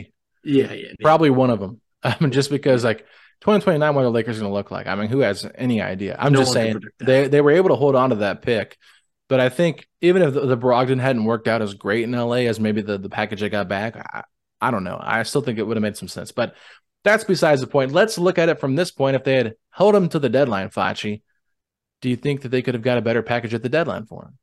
[0.44, 0.92] Yeah, yeah.
[1.00, 1.80] Probably one of them.
[2.02, 3.00] I mean, just because like
[3.40, 4.86] 2029, what the Lakers going to look like?
[4.86, 6.16] I mean, who has any idea?
[6.18, 8.76] I'm No just saying they they were able to hold on to that pick,
[9.28, 12.46] but I think even if the, the Brogdon hadn't worked out as great in LA
[12.48, 14.24] as maybe the the package I got back, I,
[14.60, 14.98] I don't know.
[15.00, 16.54] I still think it would have made some sense, but
[17.04, 17.92] that's besides the point.
[17.92, 19.16] Let's look at it from this point.
[19.16, 21.22] If they had held him to the deadline, Facci,
[22.02, 24.24] do you think that they could have got a better package at the deadline for
[24.24, 24.38] him?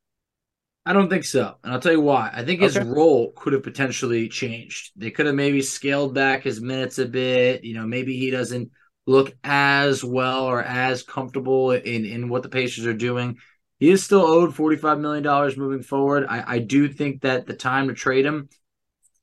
[0.86, 1.56] I don't think so.
[1.64, 2.30] And I'll tell you why.
[2.32, 2.80] I think his Okay.
[2.80, 4.92] role could have potentially changed.
[4.96, 7.64] They could have maybe scaled back his minutes a bit.
[7.64, 8.70] You know, maybe he doesn't
[9.08, 13.38] look as well or as comfortable in, in what the Pacers are doing.
[13.80, 16.26] He is still owed $45 million moving forward.
[16.30, 18.50] I, I do think that the time to trade him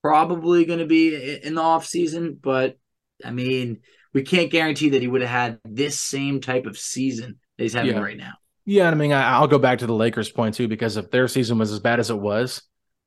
[0.03, 2.77] probably going to be in the offseason, but
[3.25, 3.81] I mean,
[4.13, 7.73] we can't guarantee that he would have had this same type of season that he's
[7.73, 8.01] having Yeah.
[8.01, 8.33] right now.
[8.65, 11.29] Yeah, I mean, I, I'll go back to the Lakers' point too, because if their
[11.29, 12.63] season was as bad as it was,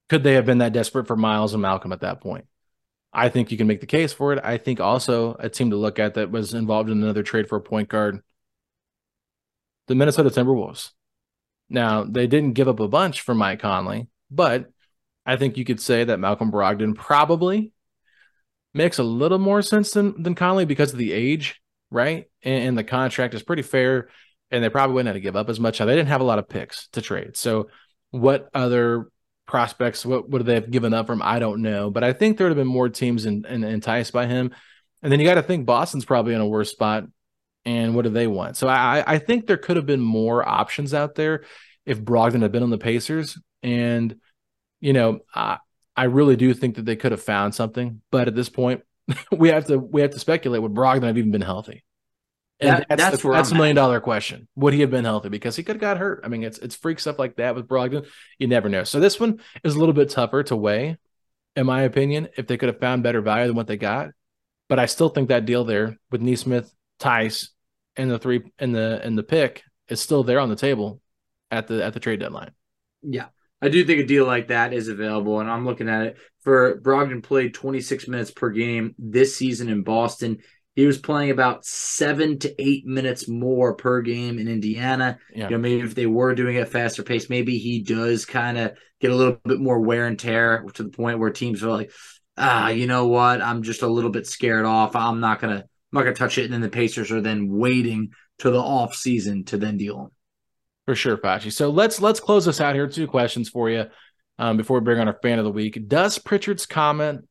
[0.09, 2.45] could they have been that desperate for Miles and Malcolm at that point?
[3.13, 4.39] I think you can make the case for it.
[4.43, 7.55] I think also a team to look at that was involved in another trade for
[7.55, 8.19] a point guard,
[9.87, 10.91] the Minnesota Timberwolves.
[11.69, 14.69] Now, they didn't give up a bunch for Mike Conley, but
[15.25, 17.71] I think you could say that Malcolm Brogdon probably
[18.73, 22.25] makes a little more sense than, than Conley because of the age, right?
[22.43, 24.09] And, and the contract is pretty fair
[24.51, 25.79] and they probably wouldn't have to give up as much.
[25.79, 27.35] Now, they didn't have a lot of picks to trade.
[27.35, 27.69] So,
[28.11, 29.09] what other
[29.47, 31.21] prospects, what would they have given up from?
[31.21, 31.89] I don't know.
[31.89, 34.51] But I think there would have been more teams in, in, enticed by him.
[35.03, 37.05] And then you got to think Boston's probably in a worse spot.
[37.65, 38.57] And what do they want?
[38.57, 41.43] So, I, I think there could have been more options out there
[41.85, 43.39] if Brogdon had been on the Pacers.
[43.63, 44.15] And,
[44.79, 45.57] you know, I,
[45.95, 48.01] I really do think that they could have found something.
[48.11, 48.81] But at this point,
[49.31, 51.83] we have to we have to speculate would Brogdon have even been healthy?
[52.59, 54.47] And That- that's that's the, that's a million dollar question.
[54.55, 55.29] Would he have been healthy?
[55.29, 56.21] Because he could have got hurt.
[56.23, 58.07] I mean, it's it's freak stuff like that with Brogdon.
[58.39, 58.83] You never know.
[58.83, 60.97] So this one is a little bit tougher to weigh,
[61.55, 62.29] in my opinion.
[62.37, 64.09] If they could have found better value than what they got,
[64.69, 67.49] but I still think that deal there with Nesmith, Theis,
[67.97, 71.01] and the three and the and the pick is still there on the table
[71.51, 72.51] at the at the trade deadline.
[73.01, 73.27] Yeah.
[73.61, 76.17] I do think a deal like that is available, and I'm looking at it.
[76.41, 80.39] For Brogdon played 26 minutes per game this season in Boston.
[80.75, 85.17] He was playing about seven to eight minutes more per game in Indiana.
[85.33, 85.45] Yeah.
[85.45, 88.77] You know, maybe if they were doing it faster pace, maybe he does kind of
[88.99, 91.91] get a little bit more wear and tear to the point where teams are like,
[92.37, 93.41] ah, you know what?
[93.41, 94.95] I'm just a little bit scared off.
[94.97, 95.63] I'm not gonna,
[95.95, 96.43] I'm not gonna touch it.
[96.43, 100.09] And then the Pacers are then waiting to the off season to then deal him.
[100.85, 101.53] For sure, Facci.
[101.53, 102.85] So let's let's close this out here.
[102.87, 103.85] Two questions for you
[104.37, 105.87] um, before we bring on our fan of the week.
[105.87, 107.21] Does Pritchard's comment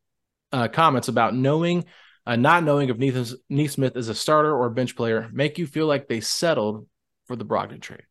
[0.51, 1.85] uh, comments about knowing,
[2.27, 5.67] uh, not knowing if Nees- Nesmith is a starter or a bench player make you
[5.67, 6.87] feel like they settled
[7.27, 8.05] for the Brogdon trade?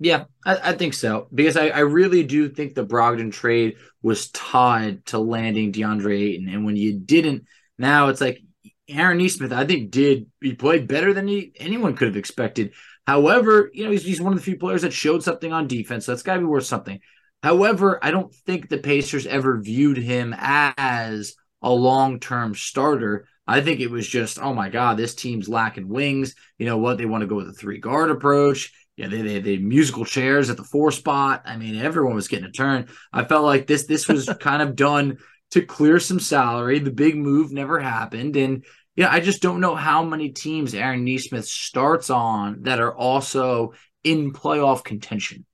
[0.00, 4.28] Yeah, I, I think so because I, I really do think the Brogdon trade was
[4.30, 7.44] tied to landing DeAndre Ayton, and when you didn't,
[7.78, 8.40] now it's like
[8.88, 9.52] Aaron Nesmith.
[9.52, 12.72] I think did he played better than he, anyone could have expected.
[13.06, 16.06] However, you know he's, he's one of the few players that showed something on defense,
[16.06, 17.00] so that's got to be worth something.
[17.42, 23.26] However, I don't think the Pacers ever viewed him as a long term starter.
[23.46, 26.34] I think it was just, oh my God, this team's lacking wings.
[26.58, 26.98] You know what?
[26.98, 28.72] They want to go with a three guard approach.
[28.96, 31.42] Yeah, they, they they musical chairs at the four spot.
[31.44, 32.88] I mean, everyone was getting a turn.
[33.12, 35.18] I felt like this this was kind of done
[35.52, 36.80] to clear some salary.
[36.80, 38.64] The big move never happened, and
[38.98, 43.74] yeah, I just don't know how many teams Aaron Nesmith starts on that are also
[44.02, 45.46] in playoff contention.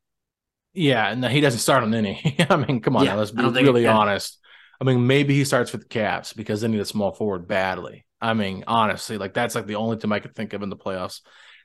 [0.72, 2.36] Yeah, and he doesn't start on any.
[2.48, 4.38] I mean, come on, yeah, now, let's be really honest.
[4.80, 8.06] I mean, maybe he starts with the Cavs because they need a small forward badly.
[8.18, 10.76] I mean, honestly, like that's like the only team I could think of in the
[10.78, 11.20] playoffs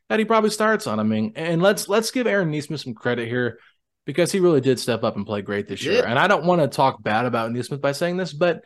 [0.09, 0.99] that he probably starts on.
[0.99, 3.57] I mean, and let's let's give Aaron Nesmith some credit here
[4.05, 6.05] because he really did step up and play great this year.
[6.05, 8.65] And I don't want to talk bad about Nesmith by saying this, but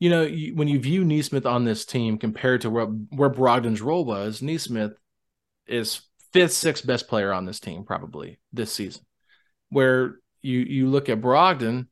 [0.00, 3.82] you know, you, when you view Nesmith on this team compared to where where Brogdon's
[3.82, 4.94] role was, Nesmith
[5.66, 6.00] is
[6.32, 9.02] fifth, sixth best player on this team probably this season.
[9.68, 11.86] Where you you look at Brogdon,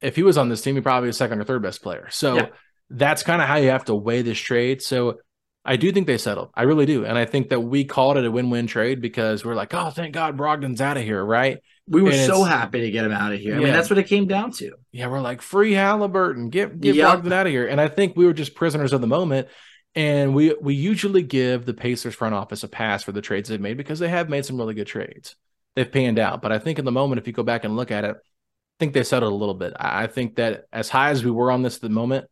[0.00, 2.08] if he was on this team, he probably was second or third best player.
[2.10, 2.46] So yeah.
[2.88, 4.80] that's kind of how you have to weigh this trade.
[4.80, 5.18] So
[5.62, 6.50] I do think they settled.
[6.54, 7.04] I really do.
[7.04, 10.12] And I think that we called it a win-win trade because we're like, oh, thank
[10.14, 11.58] God Brogdon's out of here, right?
[11.86, 13.54] We were and so happy to get him out of here.
[13.54, 13.60] Yeah.
[13.60, 14.72] I mean, that's what it came down to.
[14.90, 17.22] Yeah, we're like, free Haliburton, get get yep.
[17.22, 17.66] Brogdon out of here.
[17.66, 19.48] And I think we were just prisoners of the moment.
[19.94, 23.60] And we we usually give the Pacers front office a pass for the trades they've
[23.60, 25.36] made because they have made some really good trades.
[25.76, 26.42] They've panned out.
[26.42, 28.76] But I think in the moment, if you go back and look at it, I
[28.80, 29.72] think they settled a little bit.
[29.78, 32.26] I think that as high as we were on this at the moment,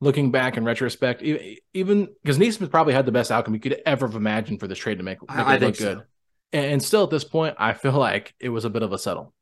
[0.00, 1.22] looking back in retrospect,
[1.74, 4.78] even because Nesmith probably had the best outcome you could ever have imagined for this
[4.78, 6.02] trade to make, make I, it look good.
[6.52, 9.32] And still at this point, I feel like it was a bit of a settle.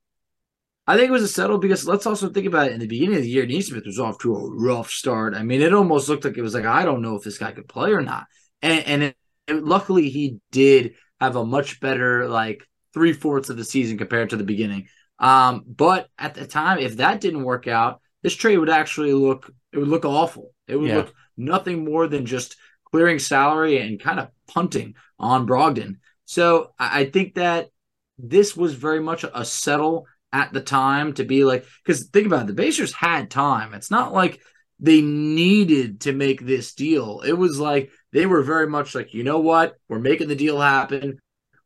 [0.86, 2.72] I think it was a settle because let's also think about it.
[2.72, 5.34] In the beginning of the year, Nesmith was off to a rough start.
[5.34, 7.52] I mean, it almost looked like it was like I don't know if this guy
[7.52, 8.26] could play or not.
[8.62, 13.56] And, and it, it, luckily, he did have a much better like three fourths of
[13.56, 14.88] the season compared to the beginning.
[15.18, 19.52] Um, but at the time, if that didn't work out, this trade would actually look
[19.72, 20.52] it would look awful.
[20.66, 20.96] It would yeah.
[20.96, 22.56] look nothing more than just
[22.90, 25.96] clearing salary and kind of punting on Brogdon.
[26.28, 27.70] So I think that
[28.18, 32.42] this was very much a settle at the time to be like because think about
[32.42, 33.72] it, the Pacers had time.
[33.72, 34.38] It's not like
[34.78, 37.22] they needed to make this deal.
[37.22, 40.60] It was like they were very much like, you know what, we're making the deal
[40.60, 41.18] happen.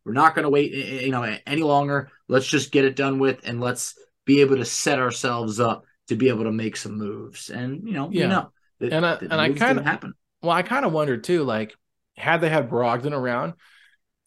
[0.05, 2.13] We're not going to wait, eh, eh, you know, any longer.
[2.29, 6.15] Let's just get it done with, and let's be able to set ourselves up to
[6.15, 7.51] be able to make some moves.
[7.51, 8.23] And you know, yeah.
[8.23, 10.15] you know, the, and I, and I kind of happen.
[10.41, 11.75] Well, I kind of wondered too, like
[12.17, 13.55] had they had Brogdon around,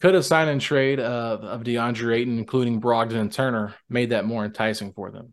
[0.00, 4.26] could a sign and trade of, of DeAndre Ayton, including Brogdon and Turner, made that
[4.26, 5.32] more enticing for them.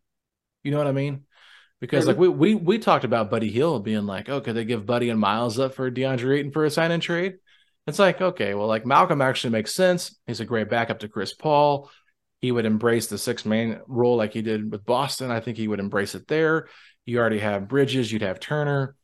[0.64, 1.26] You know what I mean?
[1.82, 4.86] Because like we we we talked about Buddy Hield being like, oh, could they give
[4.86, 7.36] Buddy and Miles up for DeAndre Ayton for a sign and trade?
[7.88, 10.18] It's like, okay, well, like Malcolm actually makes sense.
[10.26, 11.92] He's a great backup to Chris Paul.
[12.40, 15.30] He would embrace the six man role like he did with Boston.
[15.30, 16.70] I think he would embrace it there.
[17.06, 18.96] You already have Bridges, you'd have Turner.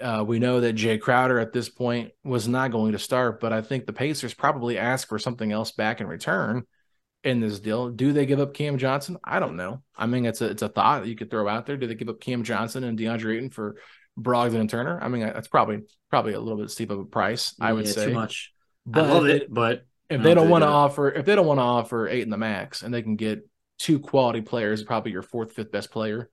[0.00, 3.52] Uh, we know that Jay Crowder at this point was not going to start, but
[3.52, 6.64] I think the Pacers probably ask for something else back in return
[7.24, 7.90] in this deal.
[7.90, 9.18] Do they give up Cam Johnson?
[9.24, 9.82] I don't know.
[9.96, 11.76] I mean, it's a it's a thought you could throw out there.
[11.76, 13.76] Do they give up Cam Johnson and DeAndre Ayton for
[14.18, 14.98] Brogdon and Turner?
[15.02, 15.80] I mean, that's probably
[16.10, 17.54] probably a little bit steep of a price.
[17.60, 18.52] I would say too much.
[18.86, 21.58] But I love it, but if they don't want to offer if they don't want
[21.58, 25.52] to offer Ayton the max and they can get two quality players, probably your fourth,
[25.52, 26.30] fifth best player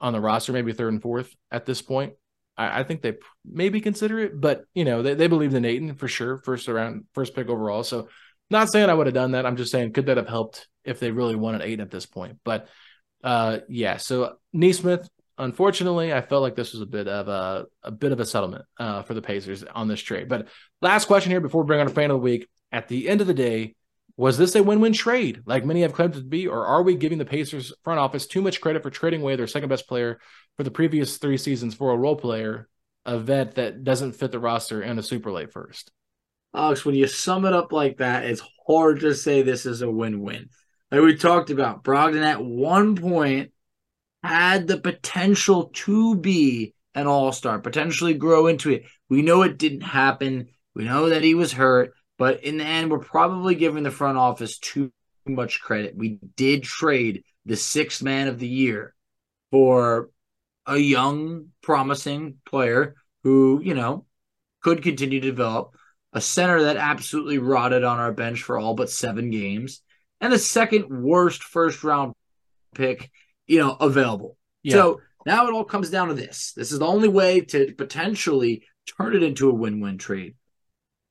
[0.00, 2.14] on the roster, maybe third and fourth at this point.
[2.58, 3.14] I, I think they
[3.50, 7.04] maybe consider it, but you know, they, they believed in Ayton for sure, first around,
[7.14, 7.84] first pick overall.
[7.84, 8.08] So
[8.50, 9.46] not saying I would have done that.
[9.46, 12.38] I'm just saying, could that have helped if they really wanted eight at this point?
[12.44, 12.68] But
[13.22, 17.90] uh, yeah, so Nesmith, unfortunately, I felt like this was a bit of a a
[17.90, 20.28] bit of a settlement uh, for the Pacers on this trade.
[20.28, 20.48] But
[20.82, 22.48] last question here before we bring on a fan of the week.
[22.70, 23.74] At the end of the day,
[24.18, 26.96] was this a win-win trade, like many have claimed it to be, or are we
[26.96, 30.18] giving the Pacers front office too much credit for trading away their second best player
[30.56, 32.68] for the previous three seasons for a role player,
[33.06, 35.92] a vet that doesn't fit the roster, and a super late first?
[36.52, 39.90] Alex, when you sum it up like that, it's hard to say this is a
[39.90, 40.48] win-win.
[40.90, 43.52] Like we talked about, Brogdon at one point
[44.24, 48.82] had the potential to be an all-star, potentially grow into it.
[49.08, 50.48] We know it didn't happen.
[50.74, 51.92] We know that he was hurt.
[52.18, 54.92] But in the end, we're probably giving the front office too
[55.24, 55.96] much credit.
[55.96, 58.94] We did trade the sixth man of the year
[59.50, 60.10] for
[60.66, 64.04] a young, promising player who, you know,
[64.62, 65.74] could continue to develop,
[66.12, 69.82] a center that absolutely rotted on our bench for all but seven games,
[70.20, 72.14] and the second worst first round
[72.74, 73.10] pick,
[73.46, 74.36] you know, available.
[74.62, 74.74] Yeah.
[74.74, 76.52] So now it all comes down to this.
[76.56, 78.64] This is the only way to potentially
[78.96, 80.34] turn it into a win win trade.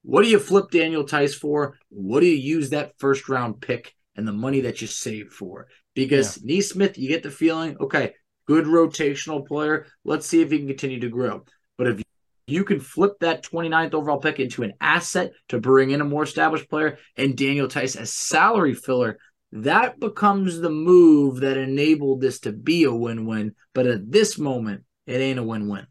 [0.08, 1.78] What do you flip Daniel Theis for?
[1.89, 5.68] What do you use that first round pick and the money that you saved for?
[5.95, 6.55] Because yeah.
[6.55, 8.14] Nesmith, you get the feeling, okay,
[8.47, 9.86] good rotational player.
[10.05, 11.43] Let's see if he can continue to grow.
[11.78, 12.03] But if
[12.47, 16.24] you can flip that 29th overall pick into an asset to bring in a more
[16.24, 19.18] established player and Daniel Theis as salary filler,
[19.51, 23.55] that becomes the move that enabled this to be a win-win.
[23.74, 25.86] But at this moment, it ain't a win-win.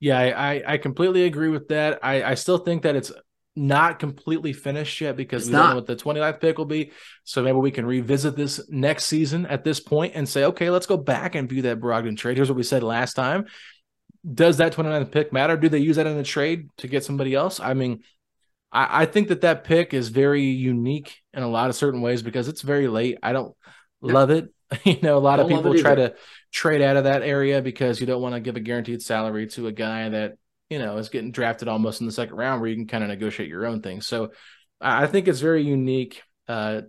[0.00, 2.00] Yeah, I, I completely agree with that.
[2.02, 3.12] I, I still think that it's
[3.56, 6.92] not completely finished yet because It's we don't know what the 29th pick will be.
[7.24, 10.86] So maybe we can revisit this next season at this point and say, okay, let's
[10.86, 12.36] go back and view that Brogdon trade.
[12.36, 13.46] Here's what we said last time.
[14.34, 15.56] Does that 29th pick matter?
[15.56, 17.58] Do they use that in a trade to get somebody else?
[17.58, 18.02] I mean,
[18.72, 22.22] I, I think that that pick is very unique in a lot of certain ways
[22.22, 23.18] because it's very late.
[23.22, 23.54] I don't
[24.02, 24.12] Yeah.
[24.12, 24.52] love it.
[24.84, 26.14] you know, a lot of Don't love people try to
[26.52, 29.66] trade out of that area because you don't want to give a guaranteed salary to
[29.66, 30.36] a guy that
[30.70, 33.10] you know is getting drafted almost in the second round where you can kind of
[33.10, 34.00] negotiate your own thing.
[34.00, 34.30] So
[34.80, 36.22] I think it's very unique.
[36.48, 36.82] Uh,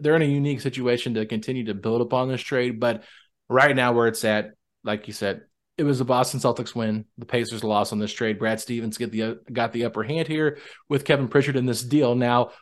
[0.00, 3.02] they're in a unique situation to continue to build upon this trade, but
[3.48, 5.42] right now where it's at, like you said,
[5.76, 7.04] it was the Boston Celtics win.
[7.18, 8.38] The Pacers lost on this trade.
[8.38, 10.58] Brad Stevens get the got the upper hand here
[10.88, 12.14] with Kevin Pritchard in this deal.
[12.14, 12.52] Now,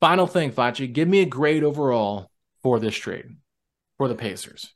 [0.00, 2.30] final thing, Fachi, give me a grade overall
[2.62, 3.26] for this trade
[3.98, 4.72] for the Pacers.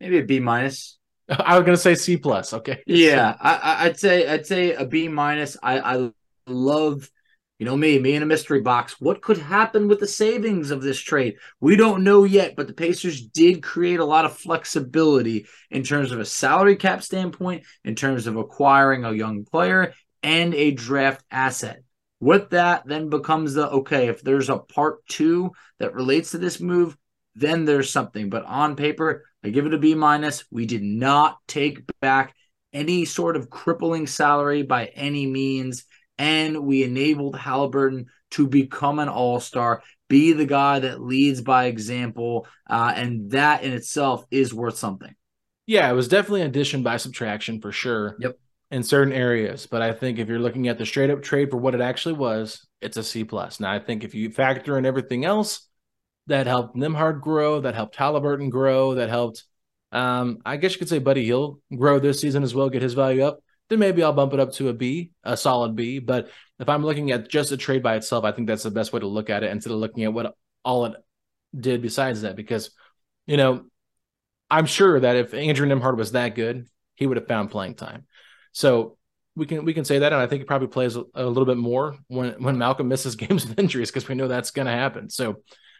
[0.00, 0.98] Maybe a B minus.
[1.44, 2.52] I was gonna say C plus.
[2.52, 2.82] Okay.
[2.86, 5.56] Yeah, I, I'd say I'd say a B minus.
[5.62, 6.10] I, I
[6.46, 7.10] love,
[7.58, 9.00] you know me, me in a mystery box.
[9.00, 11.36] What could happen with the savings of this trade?
[11.60, 16.12] We don't know yet, but the Pacers did create a lot of flexibility in terms
[16.12, 21.24] of a salary cap standpoint, in terms of acquiring a young player and a draft
[21.30, 21.82] asset.
[22.20, 26.60] With that, then becomes the okay, if there's a part two that relates to this
[26.60, 26.96] move,
[27.34, 28.30] then there's something.
[28.30, 30.44] But on paper, I give it a B minus.
[30.50, 32.34] We did not take back
[32.72, 35.84] any sort of crippling salary by any means.
[36.18, 41.66] And we enabled Haliburton to become an all star, be the guy that leads by
[41.66, 42.46] example.
[42.68, 45.14] Uh, and that in itself is worth something.
[45.66, 48.16] Yeah, it was definitely addition by subtraction for sure.
[48.20, 48.38] Yep.
[48.70, 51.58] In certain areas, but I think if you're looking at the straight up trade for
[51.58, 53.60] what it actually was, it's a C plus.
[53.60, 55.68] Now I think if you factor in everything else
[56.26, 59.44] that helped Nembhard grow, that helped Haliburton grow, that helped,
[59.90, 62.94] um, I guess you could say Buddy Hield grow this season as well, get his
[62.94, 63.40] value up.
[63.68, 65.98] Then maybe I'll bump it up to a B, a solid B.
[65.98, 68.92] But if I'm looking at just a trade by itself, I think that's the best
[68.92, 70.94] way to look at it instead of looking at what all it
[71.58, 72.36] did besides that.
[72.36, 72.70] Because,
[73.26, 73.64] you know,
[74.50, 78.06] I'm sure that if Andrew Nembhard was that good, he would have found playing time.
[78.52, 78.98] So
[79.34, 81.46] we can we can say that, and I think he probably plays a, a little
[81.46, 84.72] bit more when when Malcolm misses games with injuries because we know that's going to
[84.72, 85.08] happen.
[85.08, 85.36] So,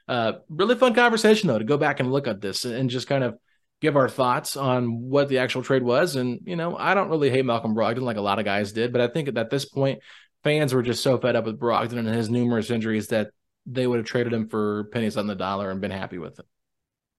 [0.08, 3.24] uh, really fun conversation though to go back and look at this and just kind
[3.24, 3.38] of
[3.80, 6.16] give our thoughts on what the actual trade was.
[6.16, 8.92] And you know, I don't really hate Malcolm Brogdon like a lot of guys did,
[8.92, 10.00] but I think at this point,
[10.44, 13.30] fans were just so fed up with Brogdon and his numerous injuries that
[13.66, 16.46] they would have traded him for pennies on the dollar and been happy with it.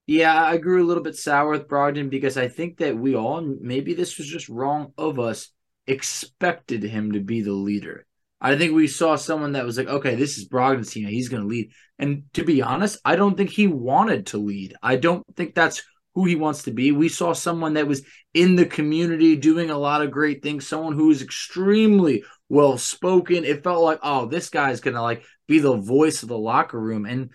[0.05, 3.41] Yeah, I grew a little bit sour with Brogdon because I think that we all,
[3.41, 5.49] maybe this was just wrong of us,
[5.87, 8.05] expected him to be the leader.
[8.43, 11.07] I think we saw someone that was like, okay, this is Brogdon's team.
[11.07, 11.71] He's going to lead.
[11.97, 14.75] And to be honest, I don't think he wanted to lead.
[14.83, 15.81] I don't think that's
[16.13, 16.91] who he wants to be.
[16.91, 20.93] We saw someone that was in the community doing a lot of great things, someone
[20.93, 23.45] who was extremely well spoken.
[23.45, 26.79] It felt like, oh, this guy's going to like be the voice of the locker
[26.79, 27.05] room.
[27.05, 27.29] And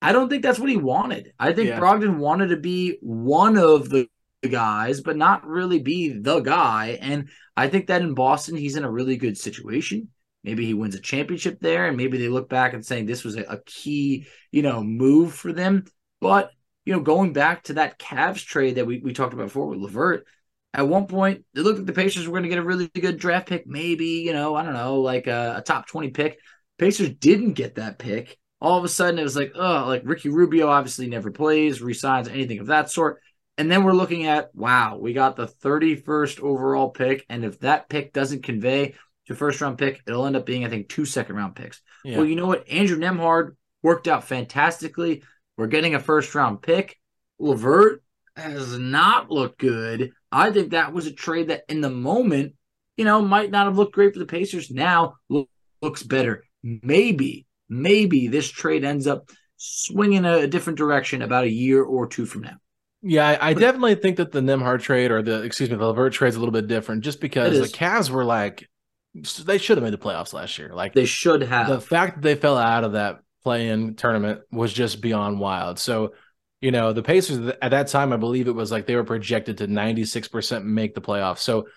[0.00, 1.32] I don't think that's what he wanted.
[1.38, 1.78] I think Yeah.
[1.78, 4.08] Brogdon wanted to be one of the
[4.48, 6.98] guys, but not really be the guy.
[7.00, 10.08] And I think that in Boston, he's in a really good situation.
[10.48, 13.36] Maybe he wins a championship there, and maybe they look back and saying this was
[13.36, 15.84] a, a key, you know, move for them.
[16.22, 16.52] But
[16.86, 19.78] you know, going back to that Cavs trade that we, we talked about before with
[19.78, 20.24] LeVert,
[20.72, 23.18] at one point it looked like the Pacers were going to get a really good
[23.18, 26.38] draft pick, maybe you know, I don't know, like a, a top twenty pick.
[26.78, 28.38] Pacers didn't get that pick.
[28.58, 32.26] All of a sudden, it was like, oh, like Ricky Rubio obviously never plays, resigns,
[32.26, 33.20] anything of that sort.
[33.58, 37.26] And then we're looking at, wow, we got the 31st overall pick.
[37.28, 38.94] And if that pick doesn't convey
[39.28, 41.80] to first round pick, it'll end up being, I think, two second round picks.
[42.04, 42.18] Yeah.
[42.18, 42.68] Well, you know what?
[42.68, 45.22] Andrew Nembhard worked out fantastically.
[45.56, 46.98] We're getting a first round pick.
[47.38, 48.02] LeVert
[48.36, 50.12] has not looked good.
[50.32, 52.54] I think that was a trade that in the moment,
[52.96, 54.70] you know, might not have looked great for the Pacers.
[54.70, 55.48] Now look,
[55.82, 56.44] looks better.
[56.62, 62.06] Maybe, maybe this trade ends up swinging a, a different direction about a year or
[62.06, 62.56] two from now.
[63.02, 66.12] Yeah, I, I definitely think that the Nembhard trade or the excuse me, the LeVert
[66.12, 67.76] trade is a little bit different just because the.
[67.76, 68.68] Cavs were like
[69.14, 70.70] they should have made the playoffs last year.
[70.74, 71.68] Like They should have.
[71.68, 75.78] the fact that they fell out of that play-in tournament was just beyond wild.
[75.78, 76.12] So,
[76.60, 79.58] you know, the Pacers at that time, I believe it was like they were projected
[79.58, 81.38] to 96% make the playoffs.
[81.38, 81.68] So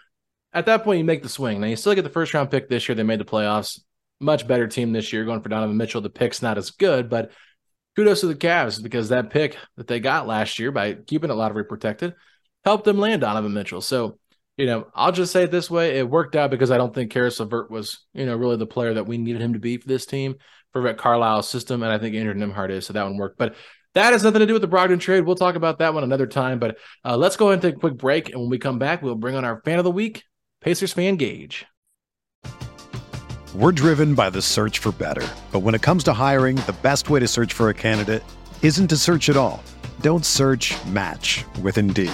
[0.53, 1.61] at that point, you make the swing.
[1.61, 2.95] Now you still get the first round pick this year.
[2.95, 3.79] They made the playoffs.
[4.19, 6.01] Much better team this year going for Donovan Mitchell.
[6.01, 7.31] The pick's not as good, but
[7.95, 11.33] kudos to the Cavs because that pick that they got last year by keeping it
[11.33, 12.13] lottery protected
[12.63, 13.81] helped them land Donovan Mitchell.
[13.81, 14.19] So,
[14.57, 17.11] you know, I'll just say it this way: it worked out because I don't think
[17.11, 19.87] Caris LeVert was, you know, really the player that we needed him to be for
[19.87, 20.35] this team
[20.71, 23.37] for Rick Carlisle's system, and I think Andrew Nembhard is, so that one worked.
[23.37, 23.55] But
[23.93, 25.21] that has nothing to do with the Brogdon trade.
[25.21, 26.59] We'll talk about that one another time.
[26.59, 29.01] But uh, let's go ahead and take a quick break, and when we come back,
[29.01, 30.23] we'll bring on our fan of the week,
[30.61, 31.65] Pacers fan Gage.
[33.53, 37.09] We're driven by the search for better, but when it comes to hiring, the best
[37.09, 38.23] way to search for a candidate
[38.61, 39.61] isn't to search at all.
[39.99, 40.73] Don't search.
[40.85, 42.13] Match with Indeed.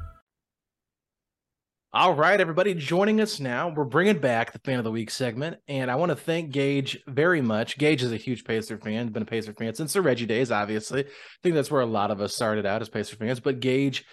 [1.93, 3.67] All right, everybody, joining us now.
[3.67, 6.97] We're bringing back the fan of the week segment, and I want to thank Gage
[7.05, 7.77] very much.
[7.77, 10.51] Gage is a huge Pacer fan, been a Pacer fan since the Reggie days.
[10.51, 11.07] Obviously, I
[11.43, 13.41] think that's where a lot of us started out as Pacer fans.
[13.41, 14.05] But Gage,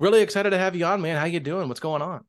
[0.00, 1.18] really excited to have you on, man.
[1.18, 1.68] How you doing?
[1.68, 2.24] What's going on?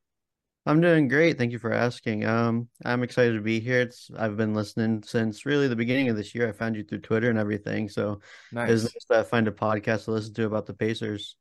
[0.66, 1.38] I'm doing great.
[1.38, 2.26] Thank you for asking.
[2.26, 3.80] Um, I'm excited to be here.
[3.80, 6.46] It's I've been listening since really the beginning of this year.
[6.46, 8.20] I found you through Twitter and everything, so
[8.52, 8.70] Nice.
[8.70, 11.36] it's nice to find a podcast to listen to about the Pacers.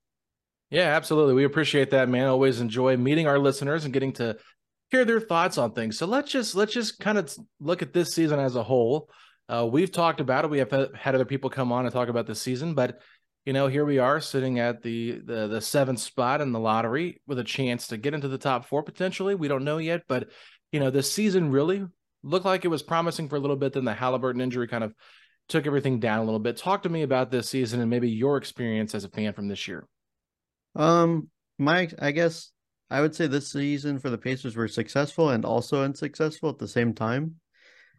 [0.69, 1.33] Yeah, absolutely.
[1.33, 2.27] We appreciate that, man.
[2.27, 4.37] Always enjoy meeting our listeners and getting to
[4.91, 5.97] hear their thoughts on things.
[5.97, 9.09] So let's just let's just kind of look at this season as a whole.
[9.47, 10.51] Uh, we've talked about it.
[10.51, 12.99] We have had other people come on and talk about this season, but
[13.45, 17.19] you know, here we are sitting at the the the seventh spot in the lottery
[17.25, 19.33] with a chance to get into the top four potentially.
[19.33, 20.29] We don't know yet, but
[20.71, 21.83] you know, this season really
[22.21, 23.73] looked like it was promising for a little bit.
[23.73, 24.93] Then the Haliburton injury kind of
[25.47, 26.57] took everything down a little bit.
[26.57, 29.67] Talk to me about this season and maybe your experience as a fan from this
[29.67, 29.87] year.
[30.79, 32.51] Um, my I guess
[32.89, 36.69] I would say this season for the Pacers were successful and also unsuccessful at the
[36.69, 37.35] same time.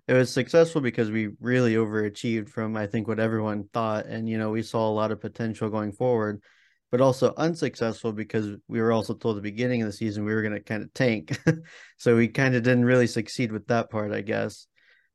[0.08, 4.38] It was successful because we really overachieved from I think what everyone thought, and you
[4.38, 6.42] know we saw a lot of potential going forward,
[6.90, 10.32] but also unsuccessful because we were also told at the beginning of the season we
[10.34, 11.38] were going to kind of tank,
[11.98, 14.66] so we kind of didn't really succeed with that part, I guess.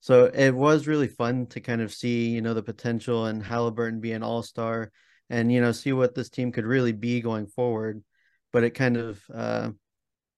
[0.02, 4.02] So it was really fun to kind of see you know the potential and Haliburton
[4.02, 4.92] be an all star
[5.30, 8.04] and you know see what this team could really be going forward
[8.54, 9.70] but it kind of uh,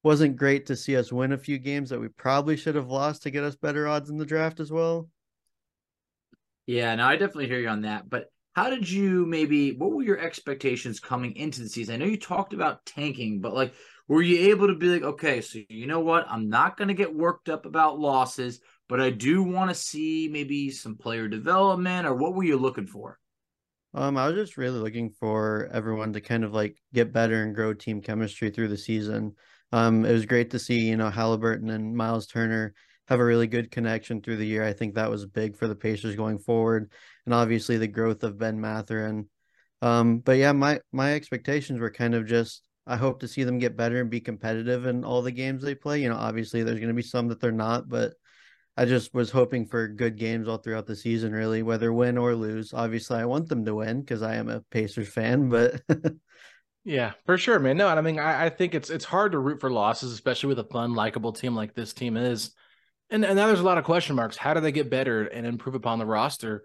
[0.03, 3.23] wasn't great to see us win a few games that we probably should have lost
[3.23, 5.09] to get us better odds in the draft as well
[6.65, 8.09] Yeah, no, I definitely hear you on that.
[8.09, 11.95] But how did you maybe what were your expectations coming into the season?
[11.95, 13.73] I know you talked about tanking, but like
[14.07, 16.25] were you able to be like, okay, so you know what?
[16.29, 18.59] I'm not gonna get worked up about losses,
[18.89, 22.87] but I do want to see maybe some player development, or what were you looking
[22.87, 23.19] for?
[23.97, 27.55] Um i was just really looking for everyone to kind of like get better and
[27.55, 29.33] grow team chemistry through the season.
[29.71, 32.75] Um it was great to see you know haliburton and miles turner
[33.07, 34.63] have a really good connection through the year.
[34.63, 36.91] I think that was big for the pacers going forward
[37.25, 39.29] and obviously the growth of ben mathurin
[39.81, 43.57] um but yeah my my expectations were kind of just i hope to see them
[43.57, 46.01] get better and be competitive in all the games they play.
[46.03, 48.13] You know obviously there's going to be some that they're not but
[48.77, 52.35] I just was hoping for good games all throughout the season, really, whether win or
[52.35, 52.73] lose.
[52.73, 55.81] Obviously, I want them to win because I am a Pacers fan, but
[56.87, 57.75] Yeah, for sure, man.
[57.75, 60.59] No, I mean, I, I think it's it's hard to root for losses, especially with
[60.59, 62.51] a fun, likable team like this team is.
[63.09, 64.37] And and now there's a lot of question marks.
[64.37, 66.63] How do they get better and improve upon the roster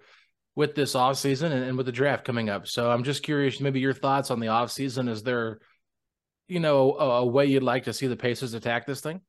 [0.54, 2.68] with this offseason and, and with the draft coming up?
[2.68, 5.08] So I'm just curious, maybe your thoughts on the offseason.
[5.08, 5.58] Is there,
[6.46, 9.22] you know, a, a way you'd like to see the Pacers attack this thing?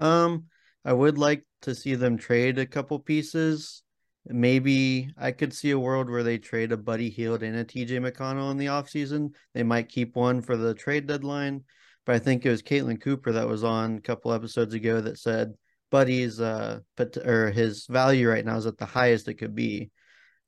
[0.00, 0.46] Um,
[0.84, 3.82] I would like to see them trade a couple pieces.
[4.26, 7.98] Maybe I could see a world where they trade a Buddy Hield and a TJ
[7.98, 9.34] McConnell in the offseason.
[9.54, 11.64] They might keep one for the trade deadline.
[12.04, 15.18] But I think it was Caitlin Cooper that was on a couple episodes ago that
[15.18, 15.54] said
[15.90, 19.90] Buddy's uh but or his value right now is at the highest it could be.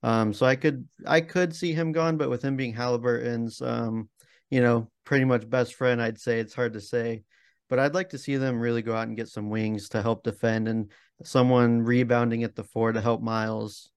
[0.03, 4.09] Um so I could I could see him gone, but with him being Haliburton's um,
[4.51, 7.25] you know, pretty much best friend, I'd say it's hard to say
[7.71, 10.25] but I'd like to see them really go out and get some wings to help
[10.25, 10.91] defend and
[11.23, 13.91] someone rebounding at the four to help Miles.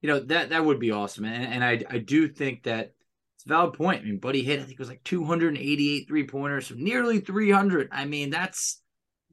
[0.00, 2.92] You know that that would be awesome, and, and I I do think that
[3.34, 4.02] it's a valid point.
[4.02, 7.88] I mean, Buddy hit I think it was like 288 three pointers, so nearly 300.
[7.90, 8.80] I mean, that's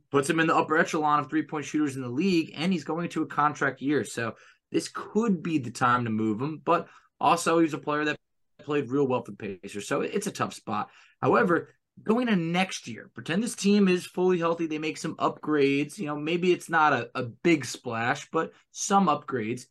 [0.10, 2.84] puts him in the upper echelon of three point shooters in the league, and he's
[2.84, 4.34] going to a contract year, so
[4.72, 6.62] this could be the time to move him.
[6.66, 6.88] But
[7.20, 8.18] also, he's a player that
[8.64, 10.90] played real well for the Pacers, so it's a tough spot.
[11.22, 14.68] However, going to next year, pretend this team is fully healthy.
[14.68, 15.98] They make some upgrades.
[15.98, 19.64] You know, maybe it's not a, a big splash, but some upgrades.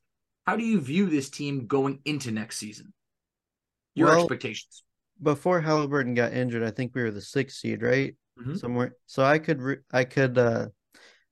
[0.46, 2.92] How do you view this team going into next season?
[3.94, 4.82] Your Well, expectations.
[5.22, 8.16] Before Halliburton got injured, I think we were the sixth seed, right?
[8.38, 8.58] Mhm.
[8.58, 8.96] Somewhere.
[9.06, 10.68] So I could re- I could uh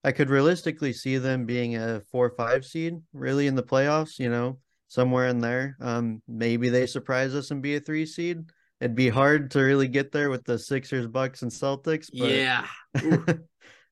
[0.04, 4.18] I could realistically see them being a four or five seed really in the playoffs,
[4.18, 5.76] you know, somewhere in there.
[5.80, 8.44] Um maybe they surprise us and be a three seed.
[8.82, 12.66] It'd be hard to really get there with the Sixers, Bucks, and Celtics, but Yeah.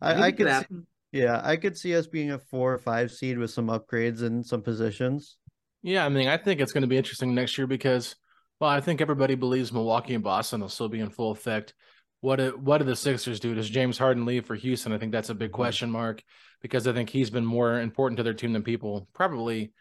[0.00, 0.76] I, I could see,
[1.12, 4.42] yeah, I could see us being a four or five seed with some upgrades in
[4.42, 5.36] some positions.
[5.84, 8.16] Yeah, I mean, I think it's going to be interesting next year because,
[8.58, 11.72] well, I think everybody believes Milwaukee and Boston will still be in full effect.
[12.20, 13.54] What do, what do the Sixers do?
[13.54, 14.92] Does James Harden leave for Houston?
[14.92, 15.54] I think that's a big mm-hmm.
[15.54, 16.20] question mark
[16.62, 19.72] because I think he's been more important to their team than people probably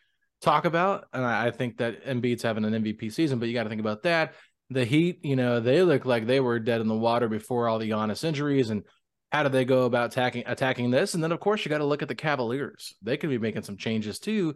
[0.41, 1.07] talk about.
[1.13, 3.81] And I, I think that Embiid's having an MVP season, but you got to think
[3.81, 4.35] about that.
[4.69, 7.79] The Heat, you know, they look like they were dead in the water before all
[7.79, 8.83] the Giannis injuries and
[9.31, 11.13] how do they go about attacking attacking this?
[11.13, 12.95] And then of course you got to look at the Cavaliers.
[13.01, 14.55] They could be making some changes too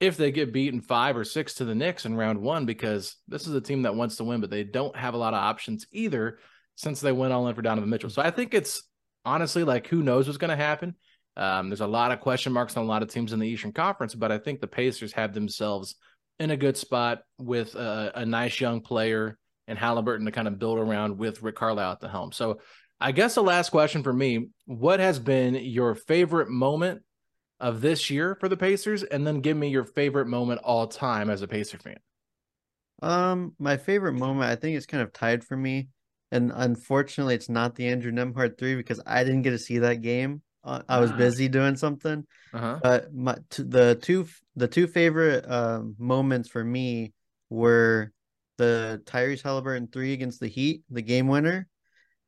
[0.00, 3.46] if they get beaten five or six to the Knicks in round one, because this
[3.46, 5.86] is a team that wants to win, but they don't have a lot of options
[5.92, 6.38] either
[6.74, 8.08] since they went all in for Donovan Mitchell.
[8.08, 8.82] So I think it's
[9.24, 10.94] honestly like who knows what's going to happen.
[11.36, 13.72] Um, there's a lot of question marks on a lot of teams in the Eastern
[13.72, 15.96] Conference, but I think the Pacers have themselves
[16.40, 19.38] in a good spot with a, a nice young player
[19.68, 22.32] and Haliburton to kind of build around with Rick Carlisle at the helm.
[22.32, 22.60] So
[23.00, 27.02] I guess the last question for me: What has been your favorite moment
[27.60, 31.28] of this year for the Pacers, and then give me your favorite moment all time
[31.30, 31.98] as a Pacer fan.
[33.02, 35.88] Um, my favorite moment, I think it's kind of tied for me,
[36.32, 40.02] and unfortunately, it's not the Andrew Nembhard three because I didn't get to see that
[40.02, 40.42] game.
[40.64, 41.16] Uh, I was Ah.
[41.16, 42.26] busy doing something.
[42.52, 42.80] Uh-huh.
[42.82, 47.12] But my t- the two the two favorite um moments for me
[47.50, 48.12] were
[48.58, 51.68] the Tyrese Haliburton three against the Heat, the game winner,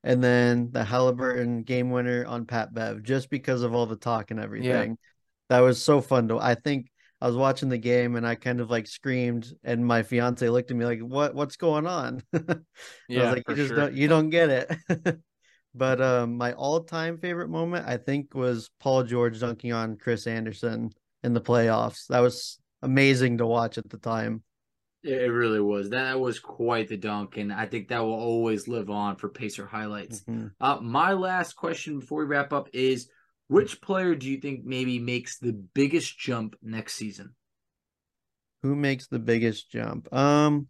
[0.03, 4.31] and then the Haliburton game winner on Pat Bev, just because of all the talk
[4.31, 4.97] and everything.
[5.49, 6.39] That was so fun to.
[6.39, 10.03] I think I was watching the game and I kind of like screamed, and my
[10.03, 11.35] fiance looked at me like, "What?
[11.35, 12.57] What's going on?" I
[13.07, 13.75] Yeah, was like, "You just sure.
[13.75, 15.21] don't, you don't get it."
[15.75, 20.91] But um, my all-time favorite moment, I think, was Paul George dunking on Chris Andersen
[21.23, 22.07] in the playoffs.
[22.07, 24.43] That was amazing to watch at the time.
[25.03, 25.89] It really was.
[25.89, 29.65] That was quite the dunk, and I think that will always live on for Pacer
[29.65, 30.21] highlights.
[30.21, 30.51] Mhm.
[30.61, 33.09] Uh, my last question before we wrap up is:
[33.47, 37.35] Which player do you think maybe makes the biggest jump next season?
[38.61, 40.13] Who makes the biggest jump?
[40.13, 40.67] Um,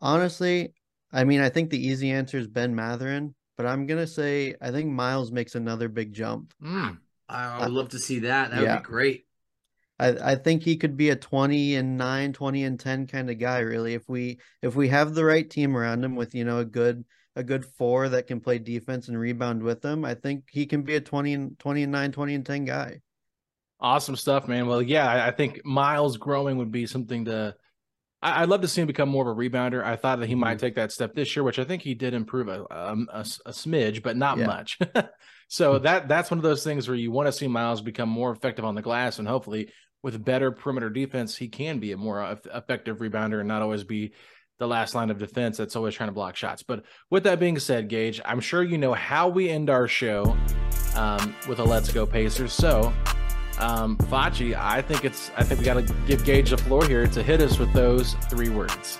[0.00, 0.74] honestly,
[1.12, 4.70] I mean, I think the easy answer is Ben Mathurin, but I'm gonna say I
[4.70, 6.54] think Miles makes another big jump.
[6.64, 6.98] Mm.
[7.28, 8.50] I, I would love to see that.
[8.50, 9.26] That would be great.
[9.98, 13.38] I, I think he could be a 20 and 9, 20 and 10 kind of
[13.38, 13.94] guy, really.
[13.94, 17.04] If we if we have the right team around him with, you know, a good
[17.36, 20.82] a good four that can play defense and rebound with him, I think he can
[20.82, 23.00] be a 20 and 20 and 9, 20 and 10 guy.
[23.80, 24.66] Awesome stuff, man.
[24.66, 27.54] Well, yeah, I, I think Miles growing would be something to.
[28.22, 29.82] I, I'd love to see him become more of a rebounder.
[29.84, 30.40] I thought that he Mm-hmm.
[30.40, 33.20] might take that step this year, which I think he did improve a a, a,
[33.46, 34.46] a smidge, but not Yeah.
[34.46, 34.78] much.
[35.48, 38.30] so that that's one of those things where you want to see Miles become more
[38.32, 39.70] effective on the glass, and hopefully
[40.02, 44.12] with better perimeter defense, he can be a more effective rebounder and not always be
[44.60, 46.62] the last line of defense that's always trying to block shots.
[46.62, 50.36] But with that being said, Gage, I'm sure you know how we end our show
[50.96, 52.92] um, with a "Let's Go Pacers." So
[53.58, 57.06] um, Fachi, I think it's I think we got to give Gage the floor here
[57.06, 58.98] to hit us with those three words.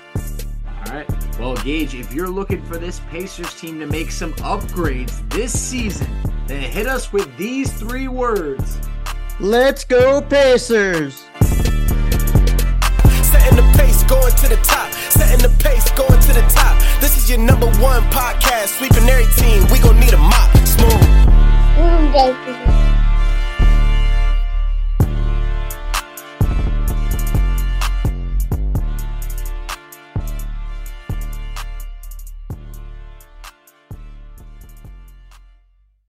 [0.66, 1.38] All right.
[1.38, 6.08] Well, Gage, if you're looking for this Pacers team to make some upgrades this season,
[6.46, 8.78] then hit us with these three words.
[9.40, 11.24] Let's go Pacers!
[13.22, 14.92] Setting the pace, going to the top.
[14.92, 16.80] Setting the pace, going to the top.
[17.00, 18.78] This is your number one podcast.
[18.78, 19.62] Sweeping every team.
[19.70, 20.56] We gon' need a mop.
[20.66, 21.28] Smooth.
[21.76, 22.67] Boom, baby.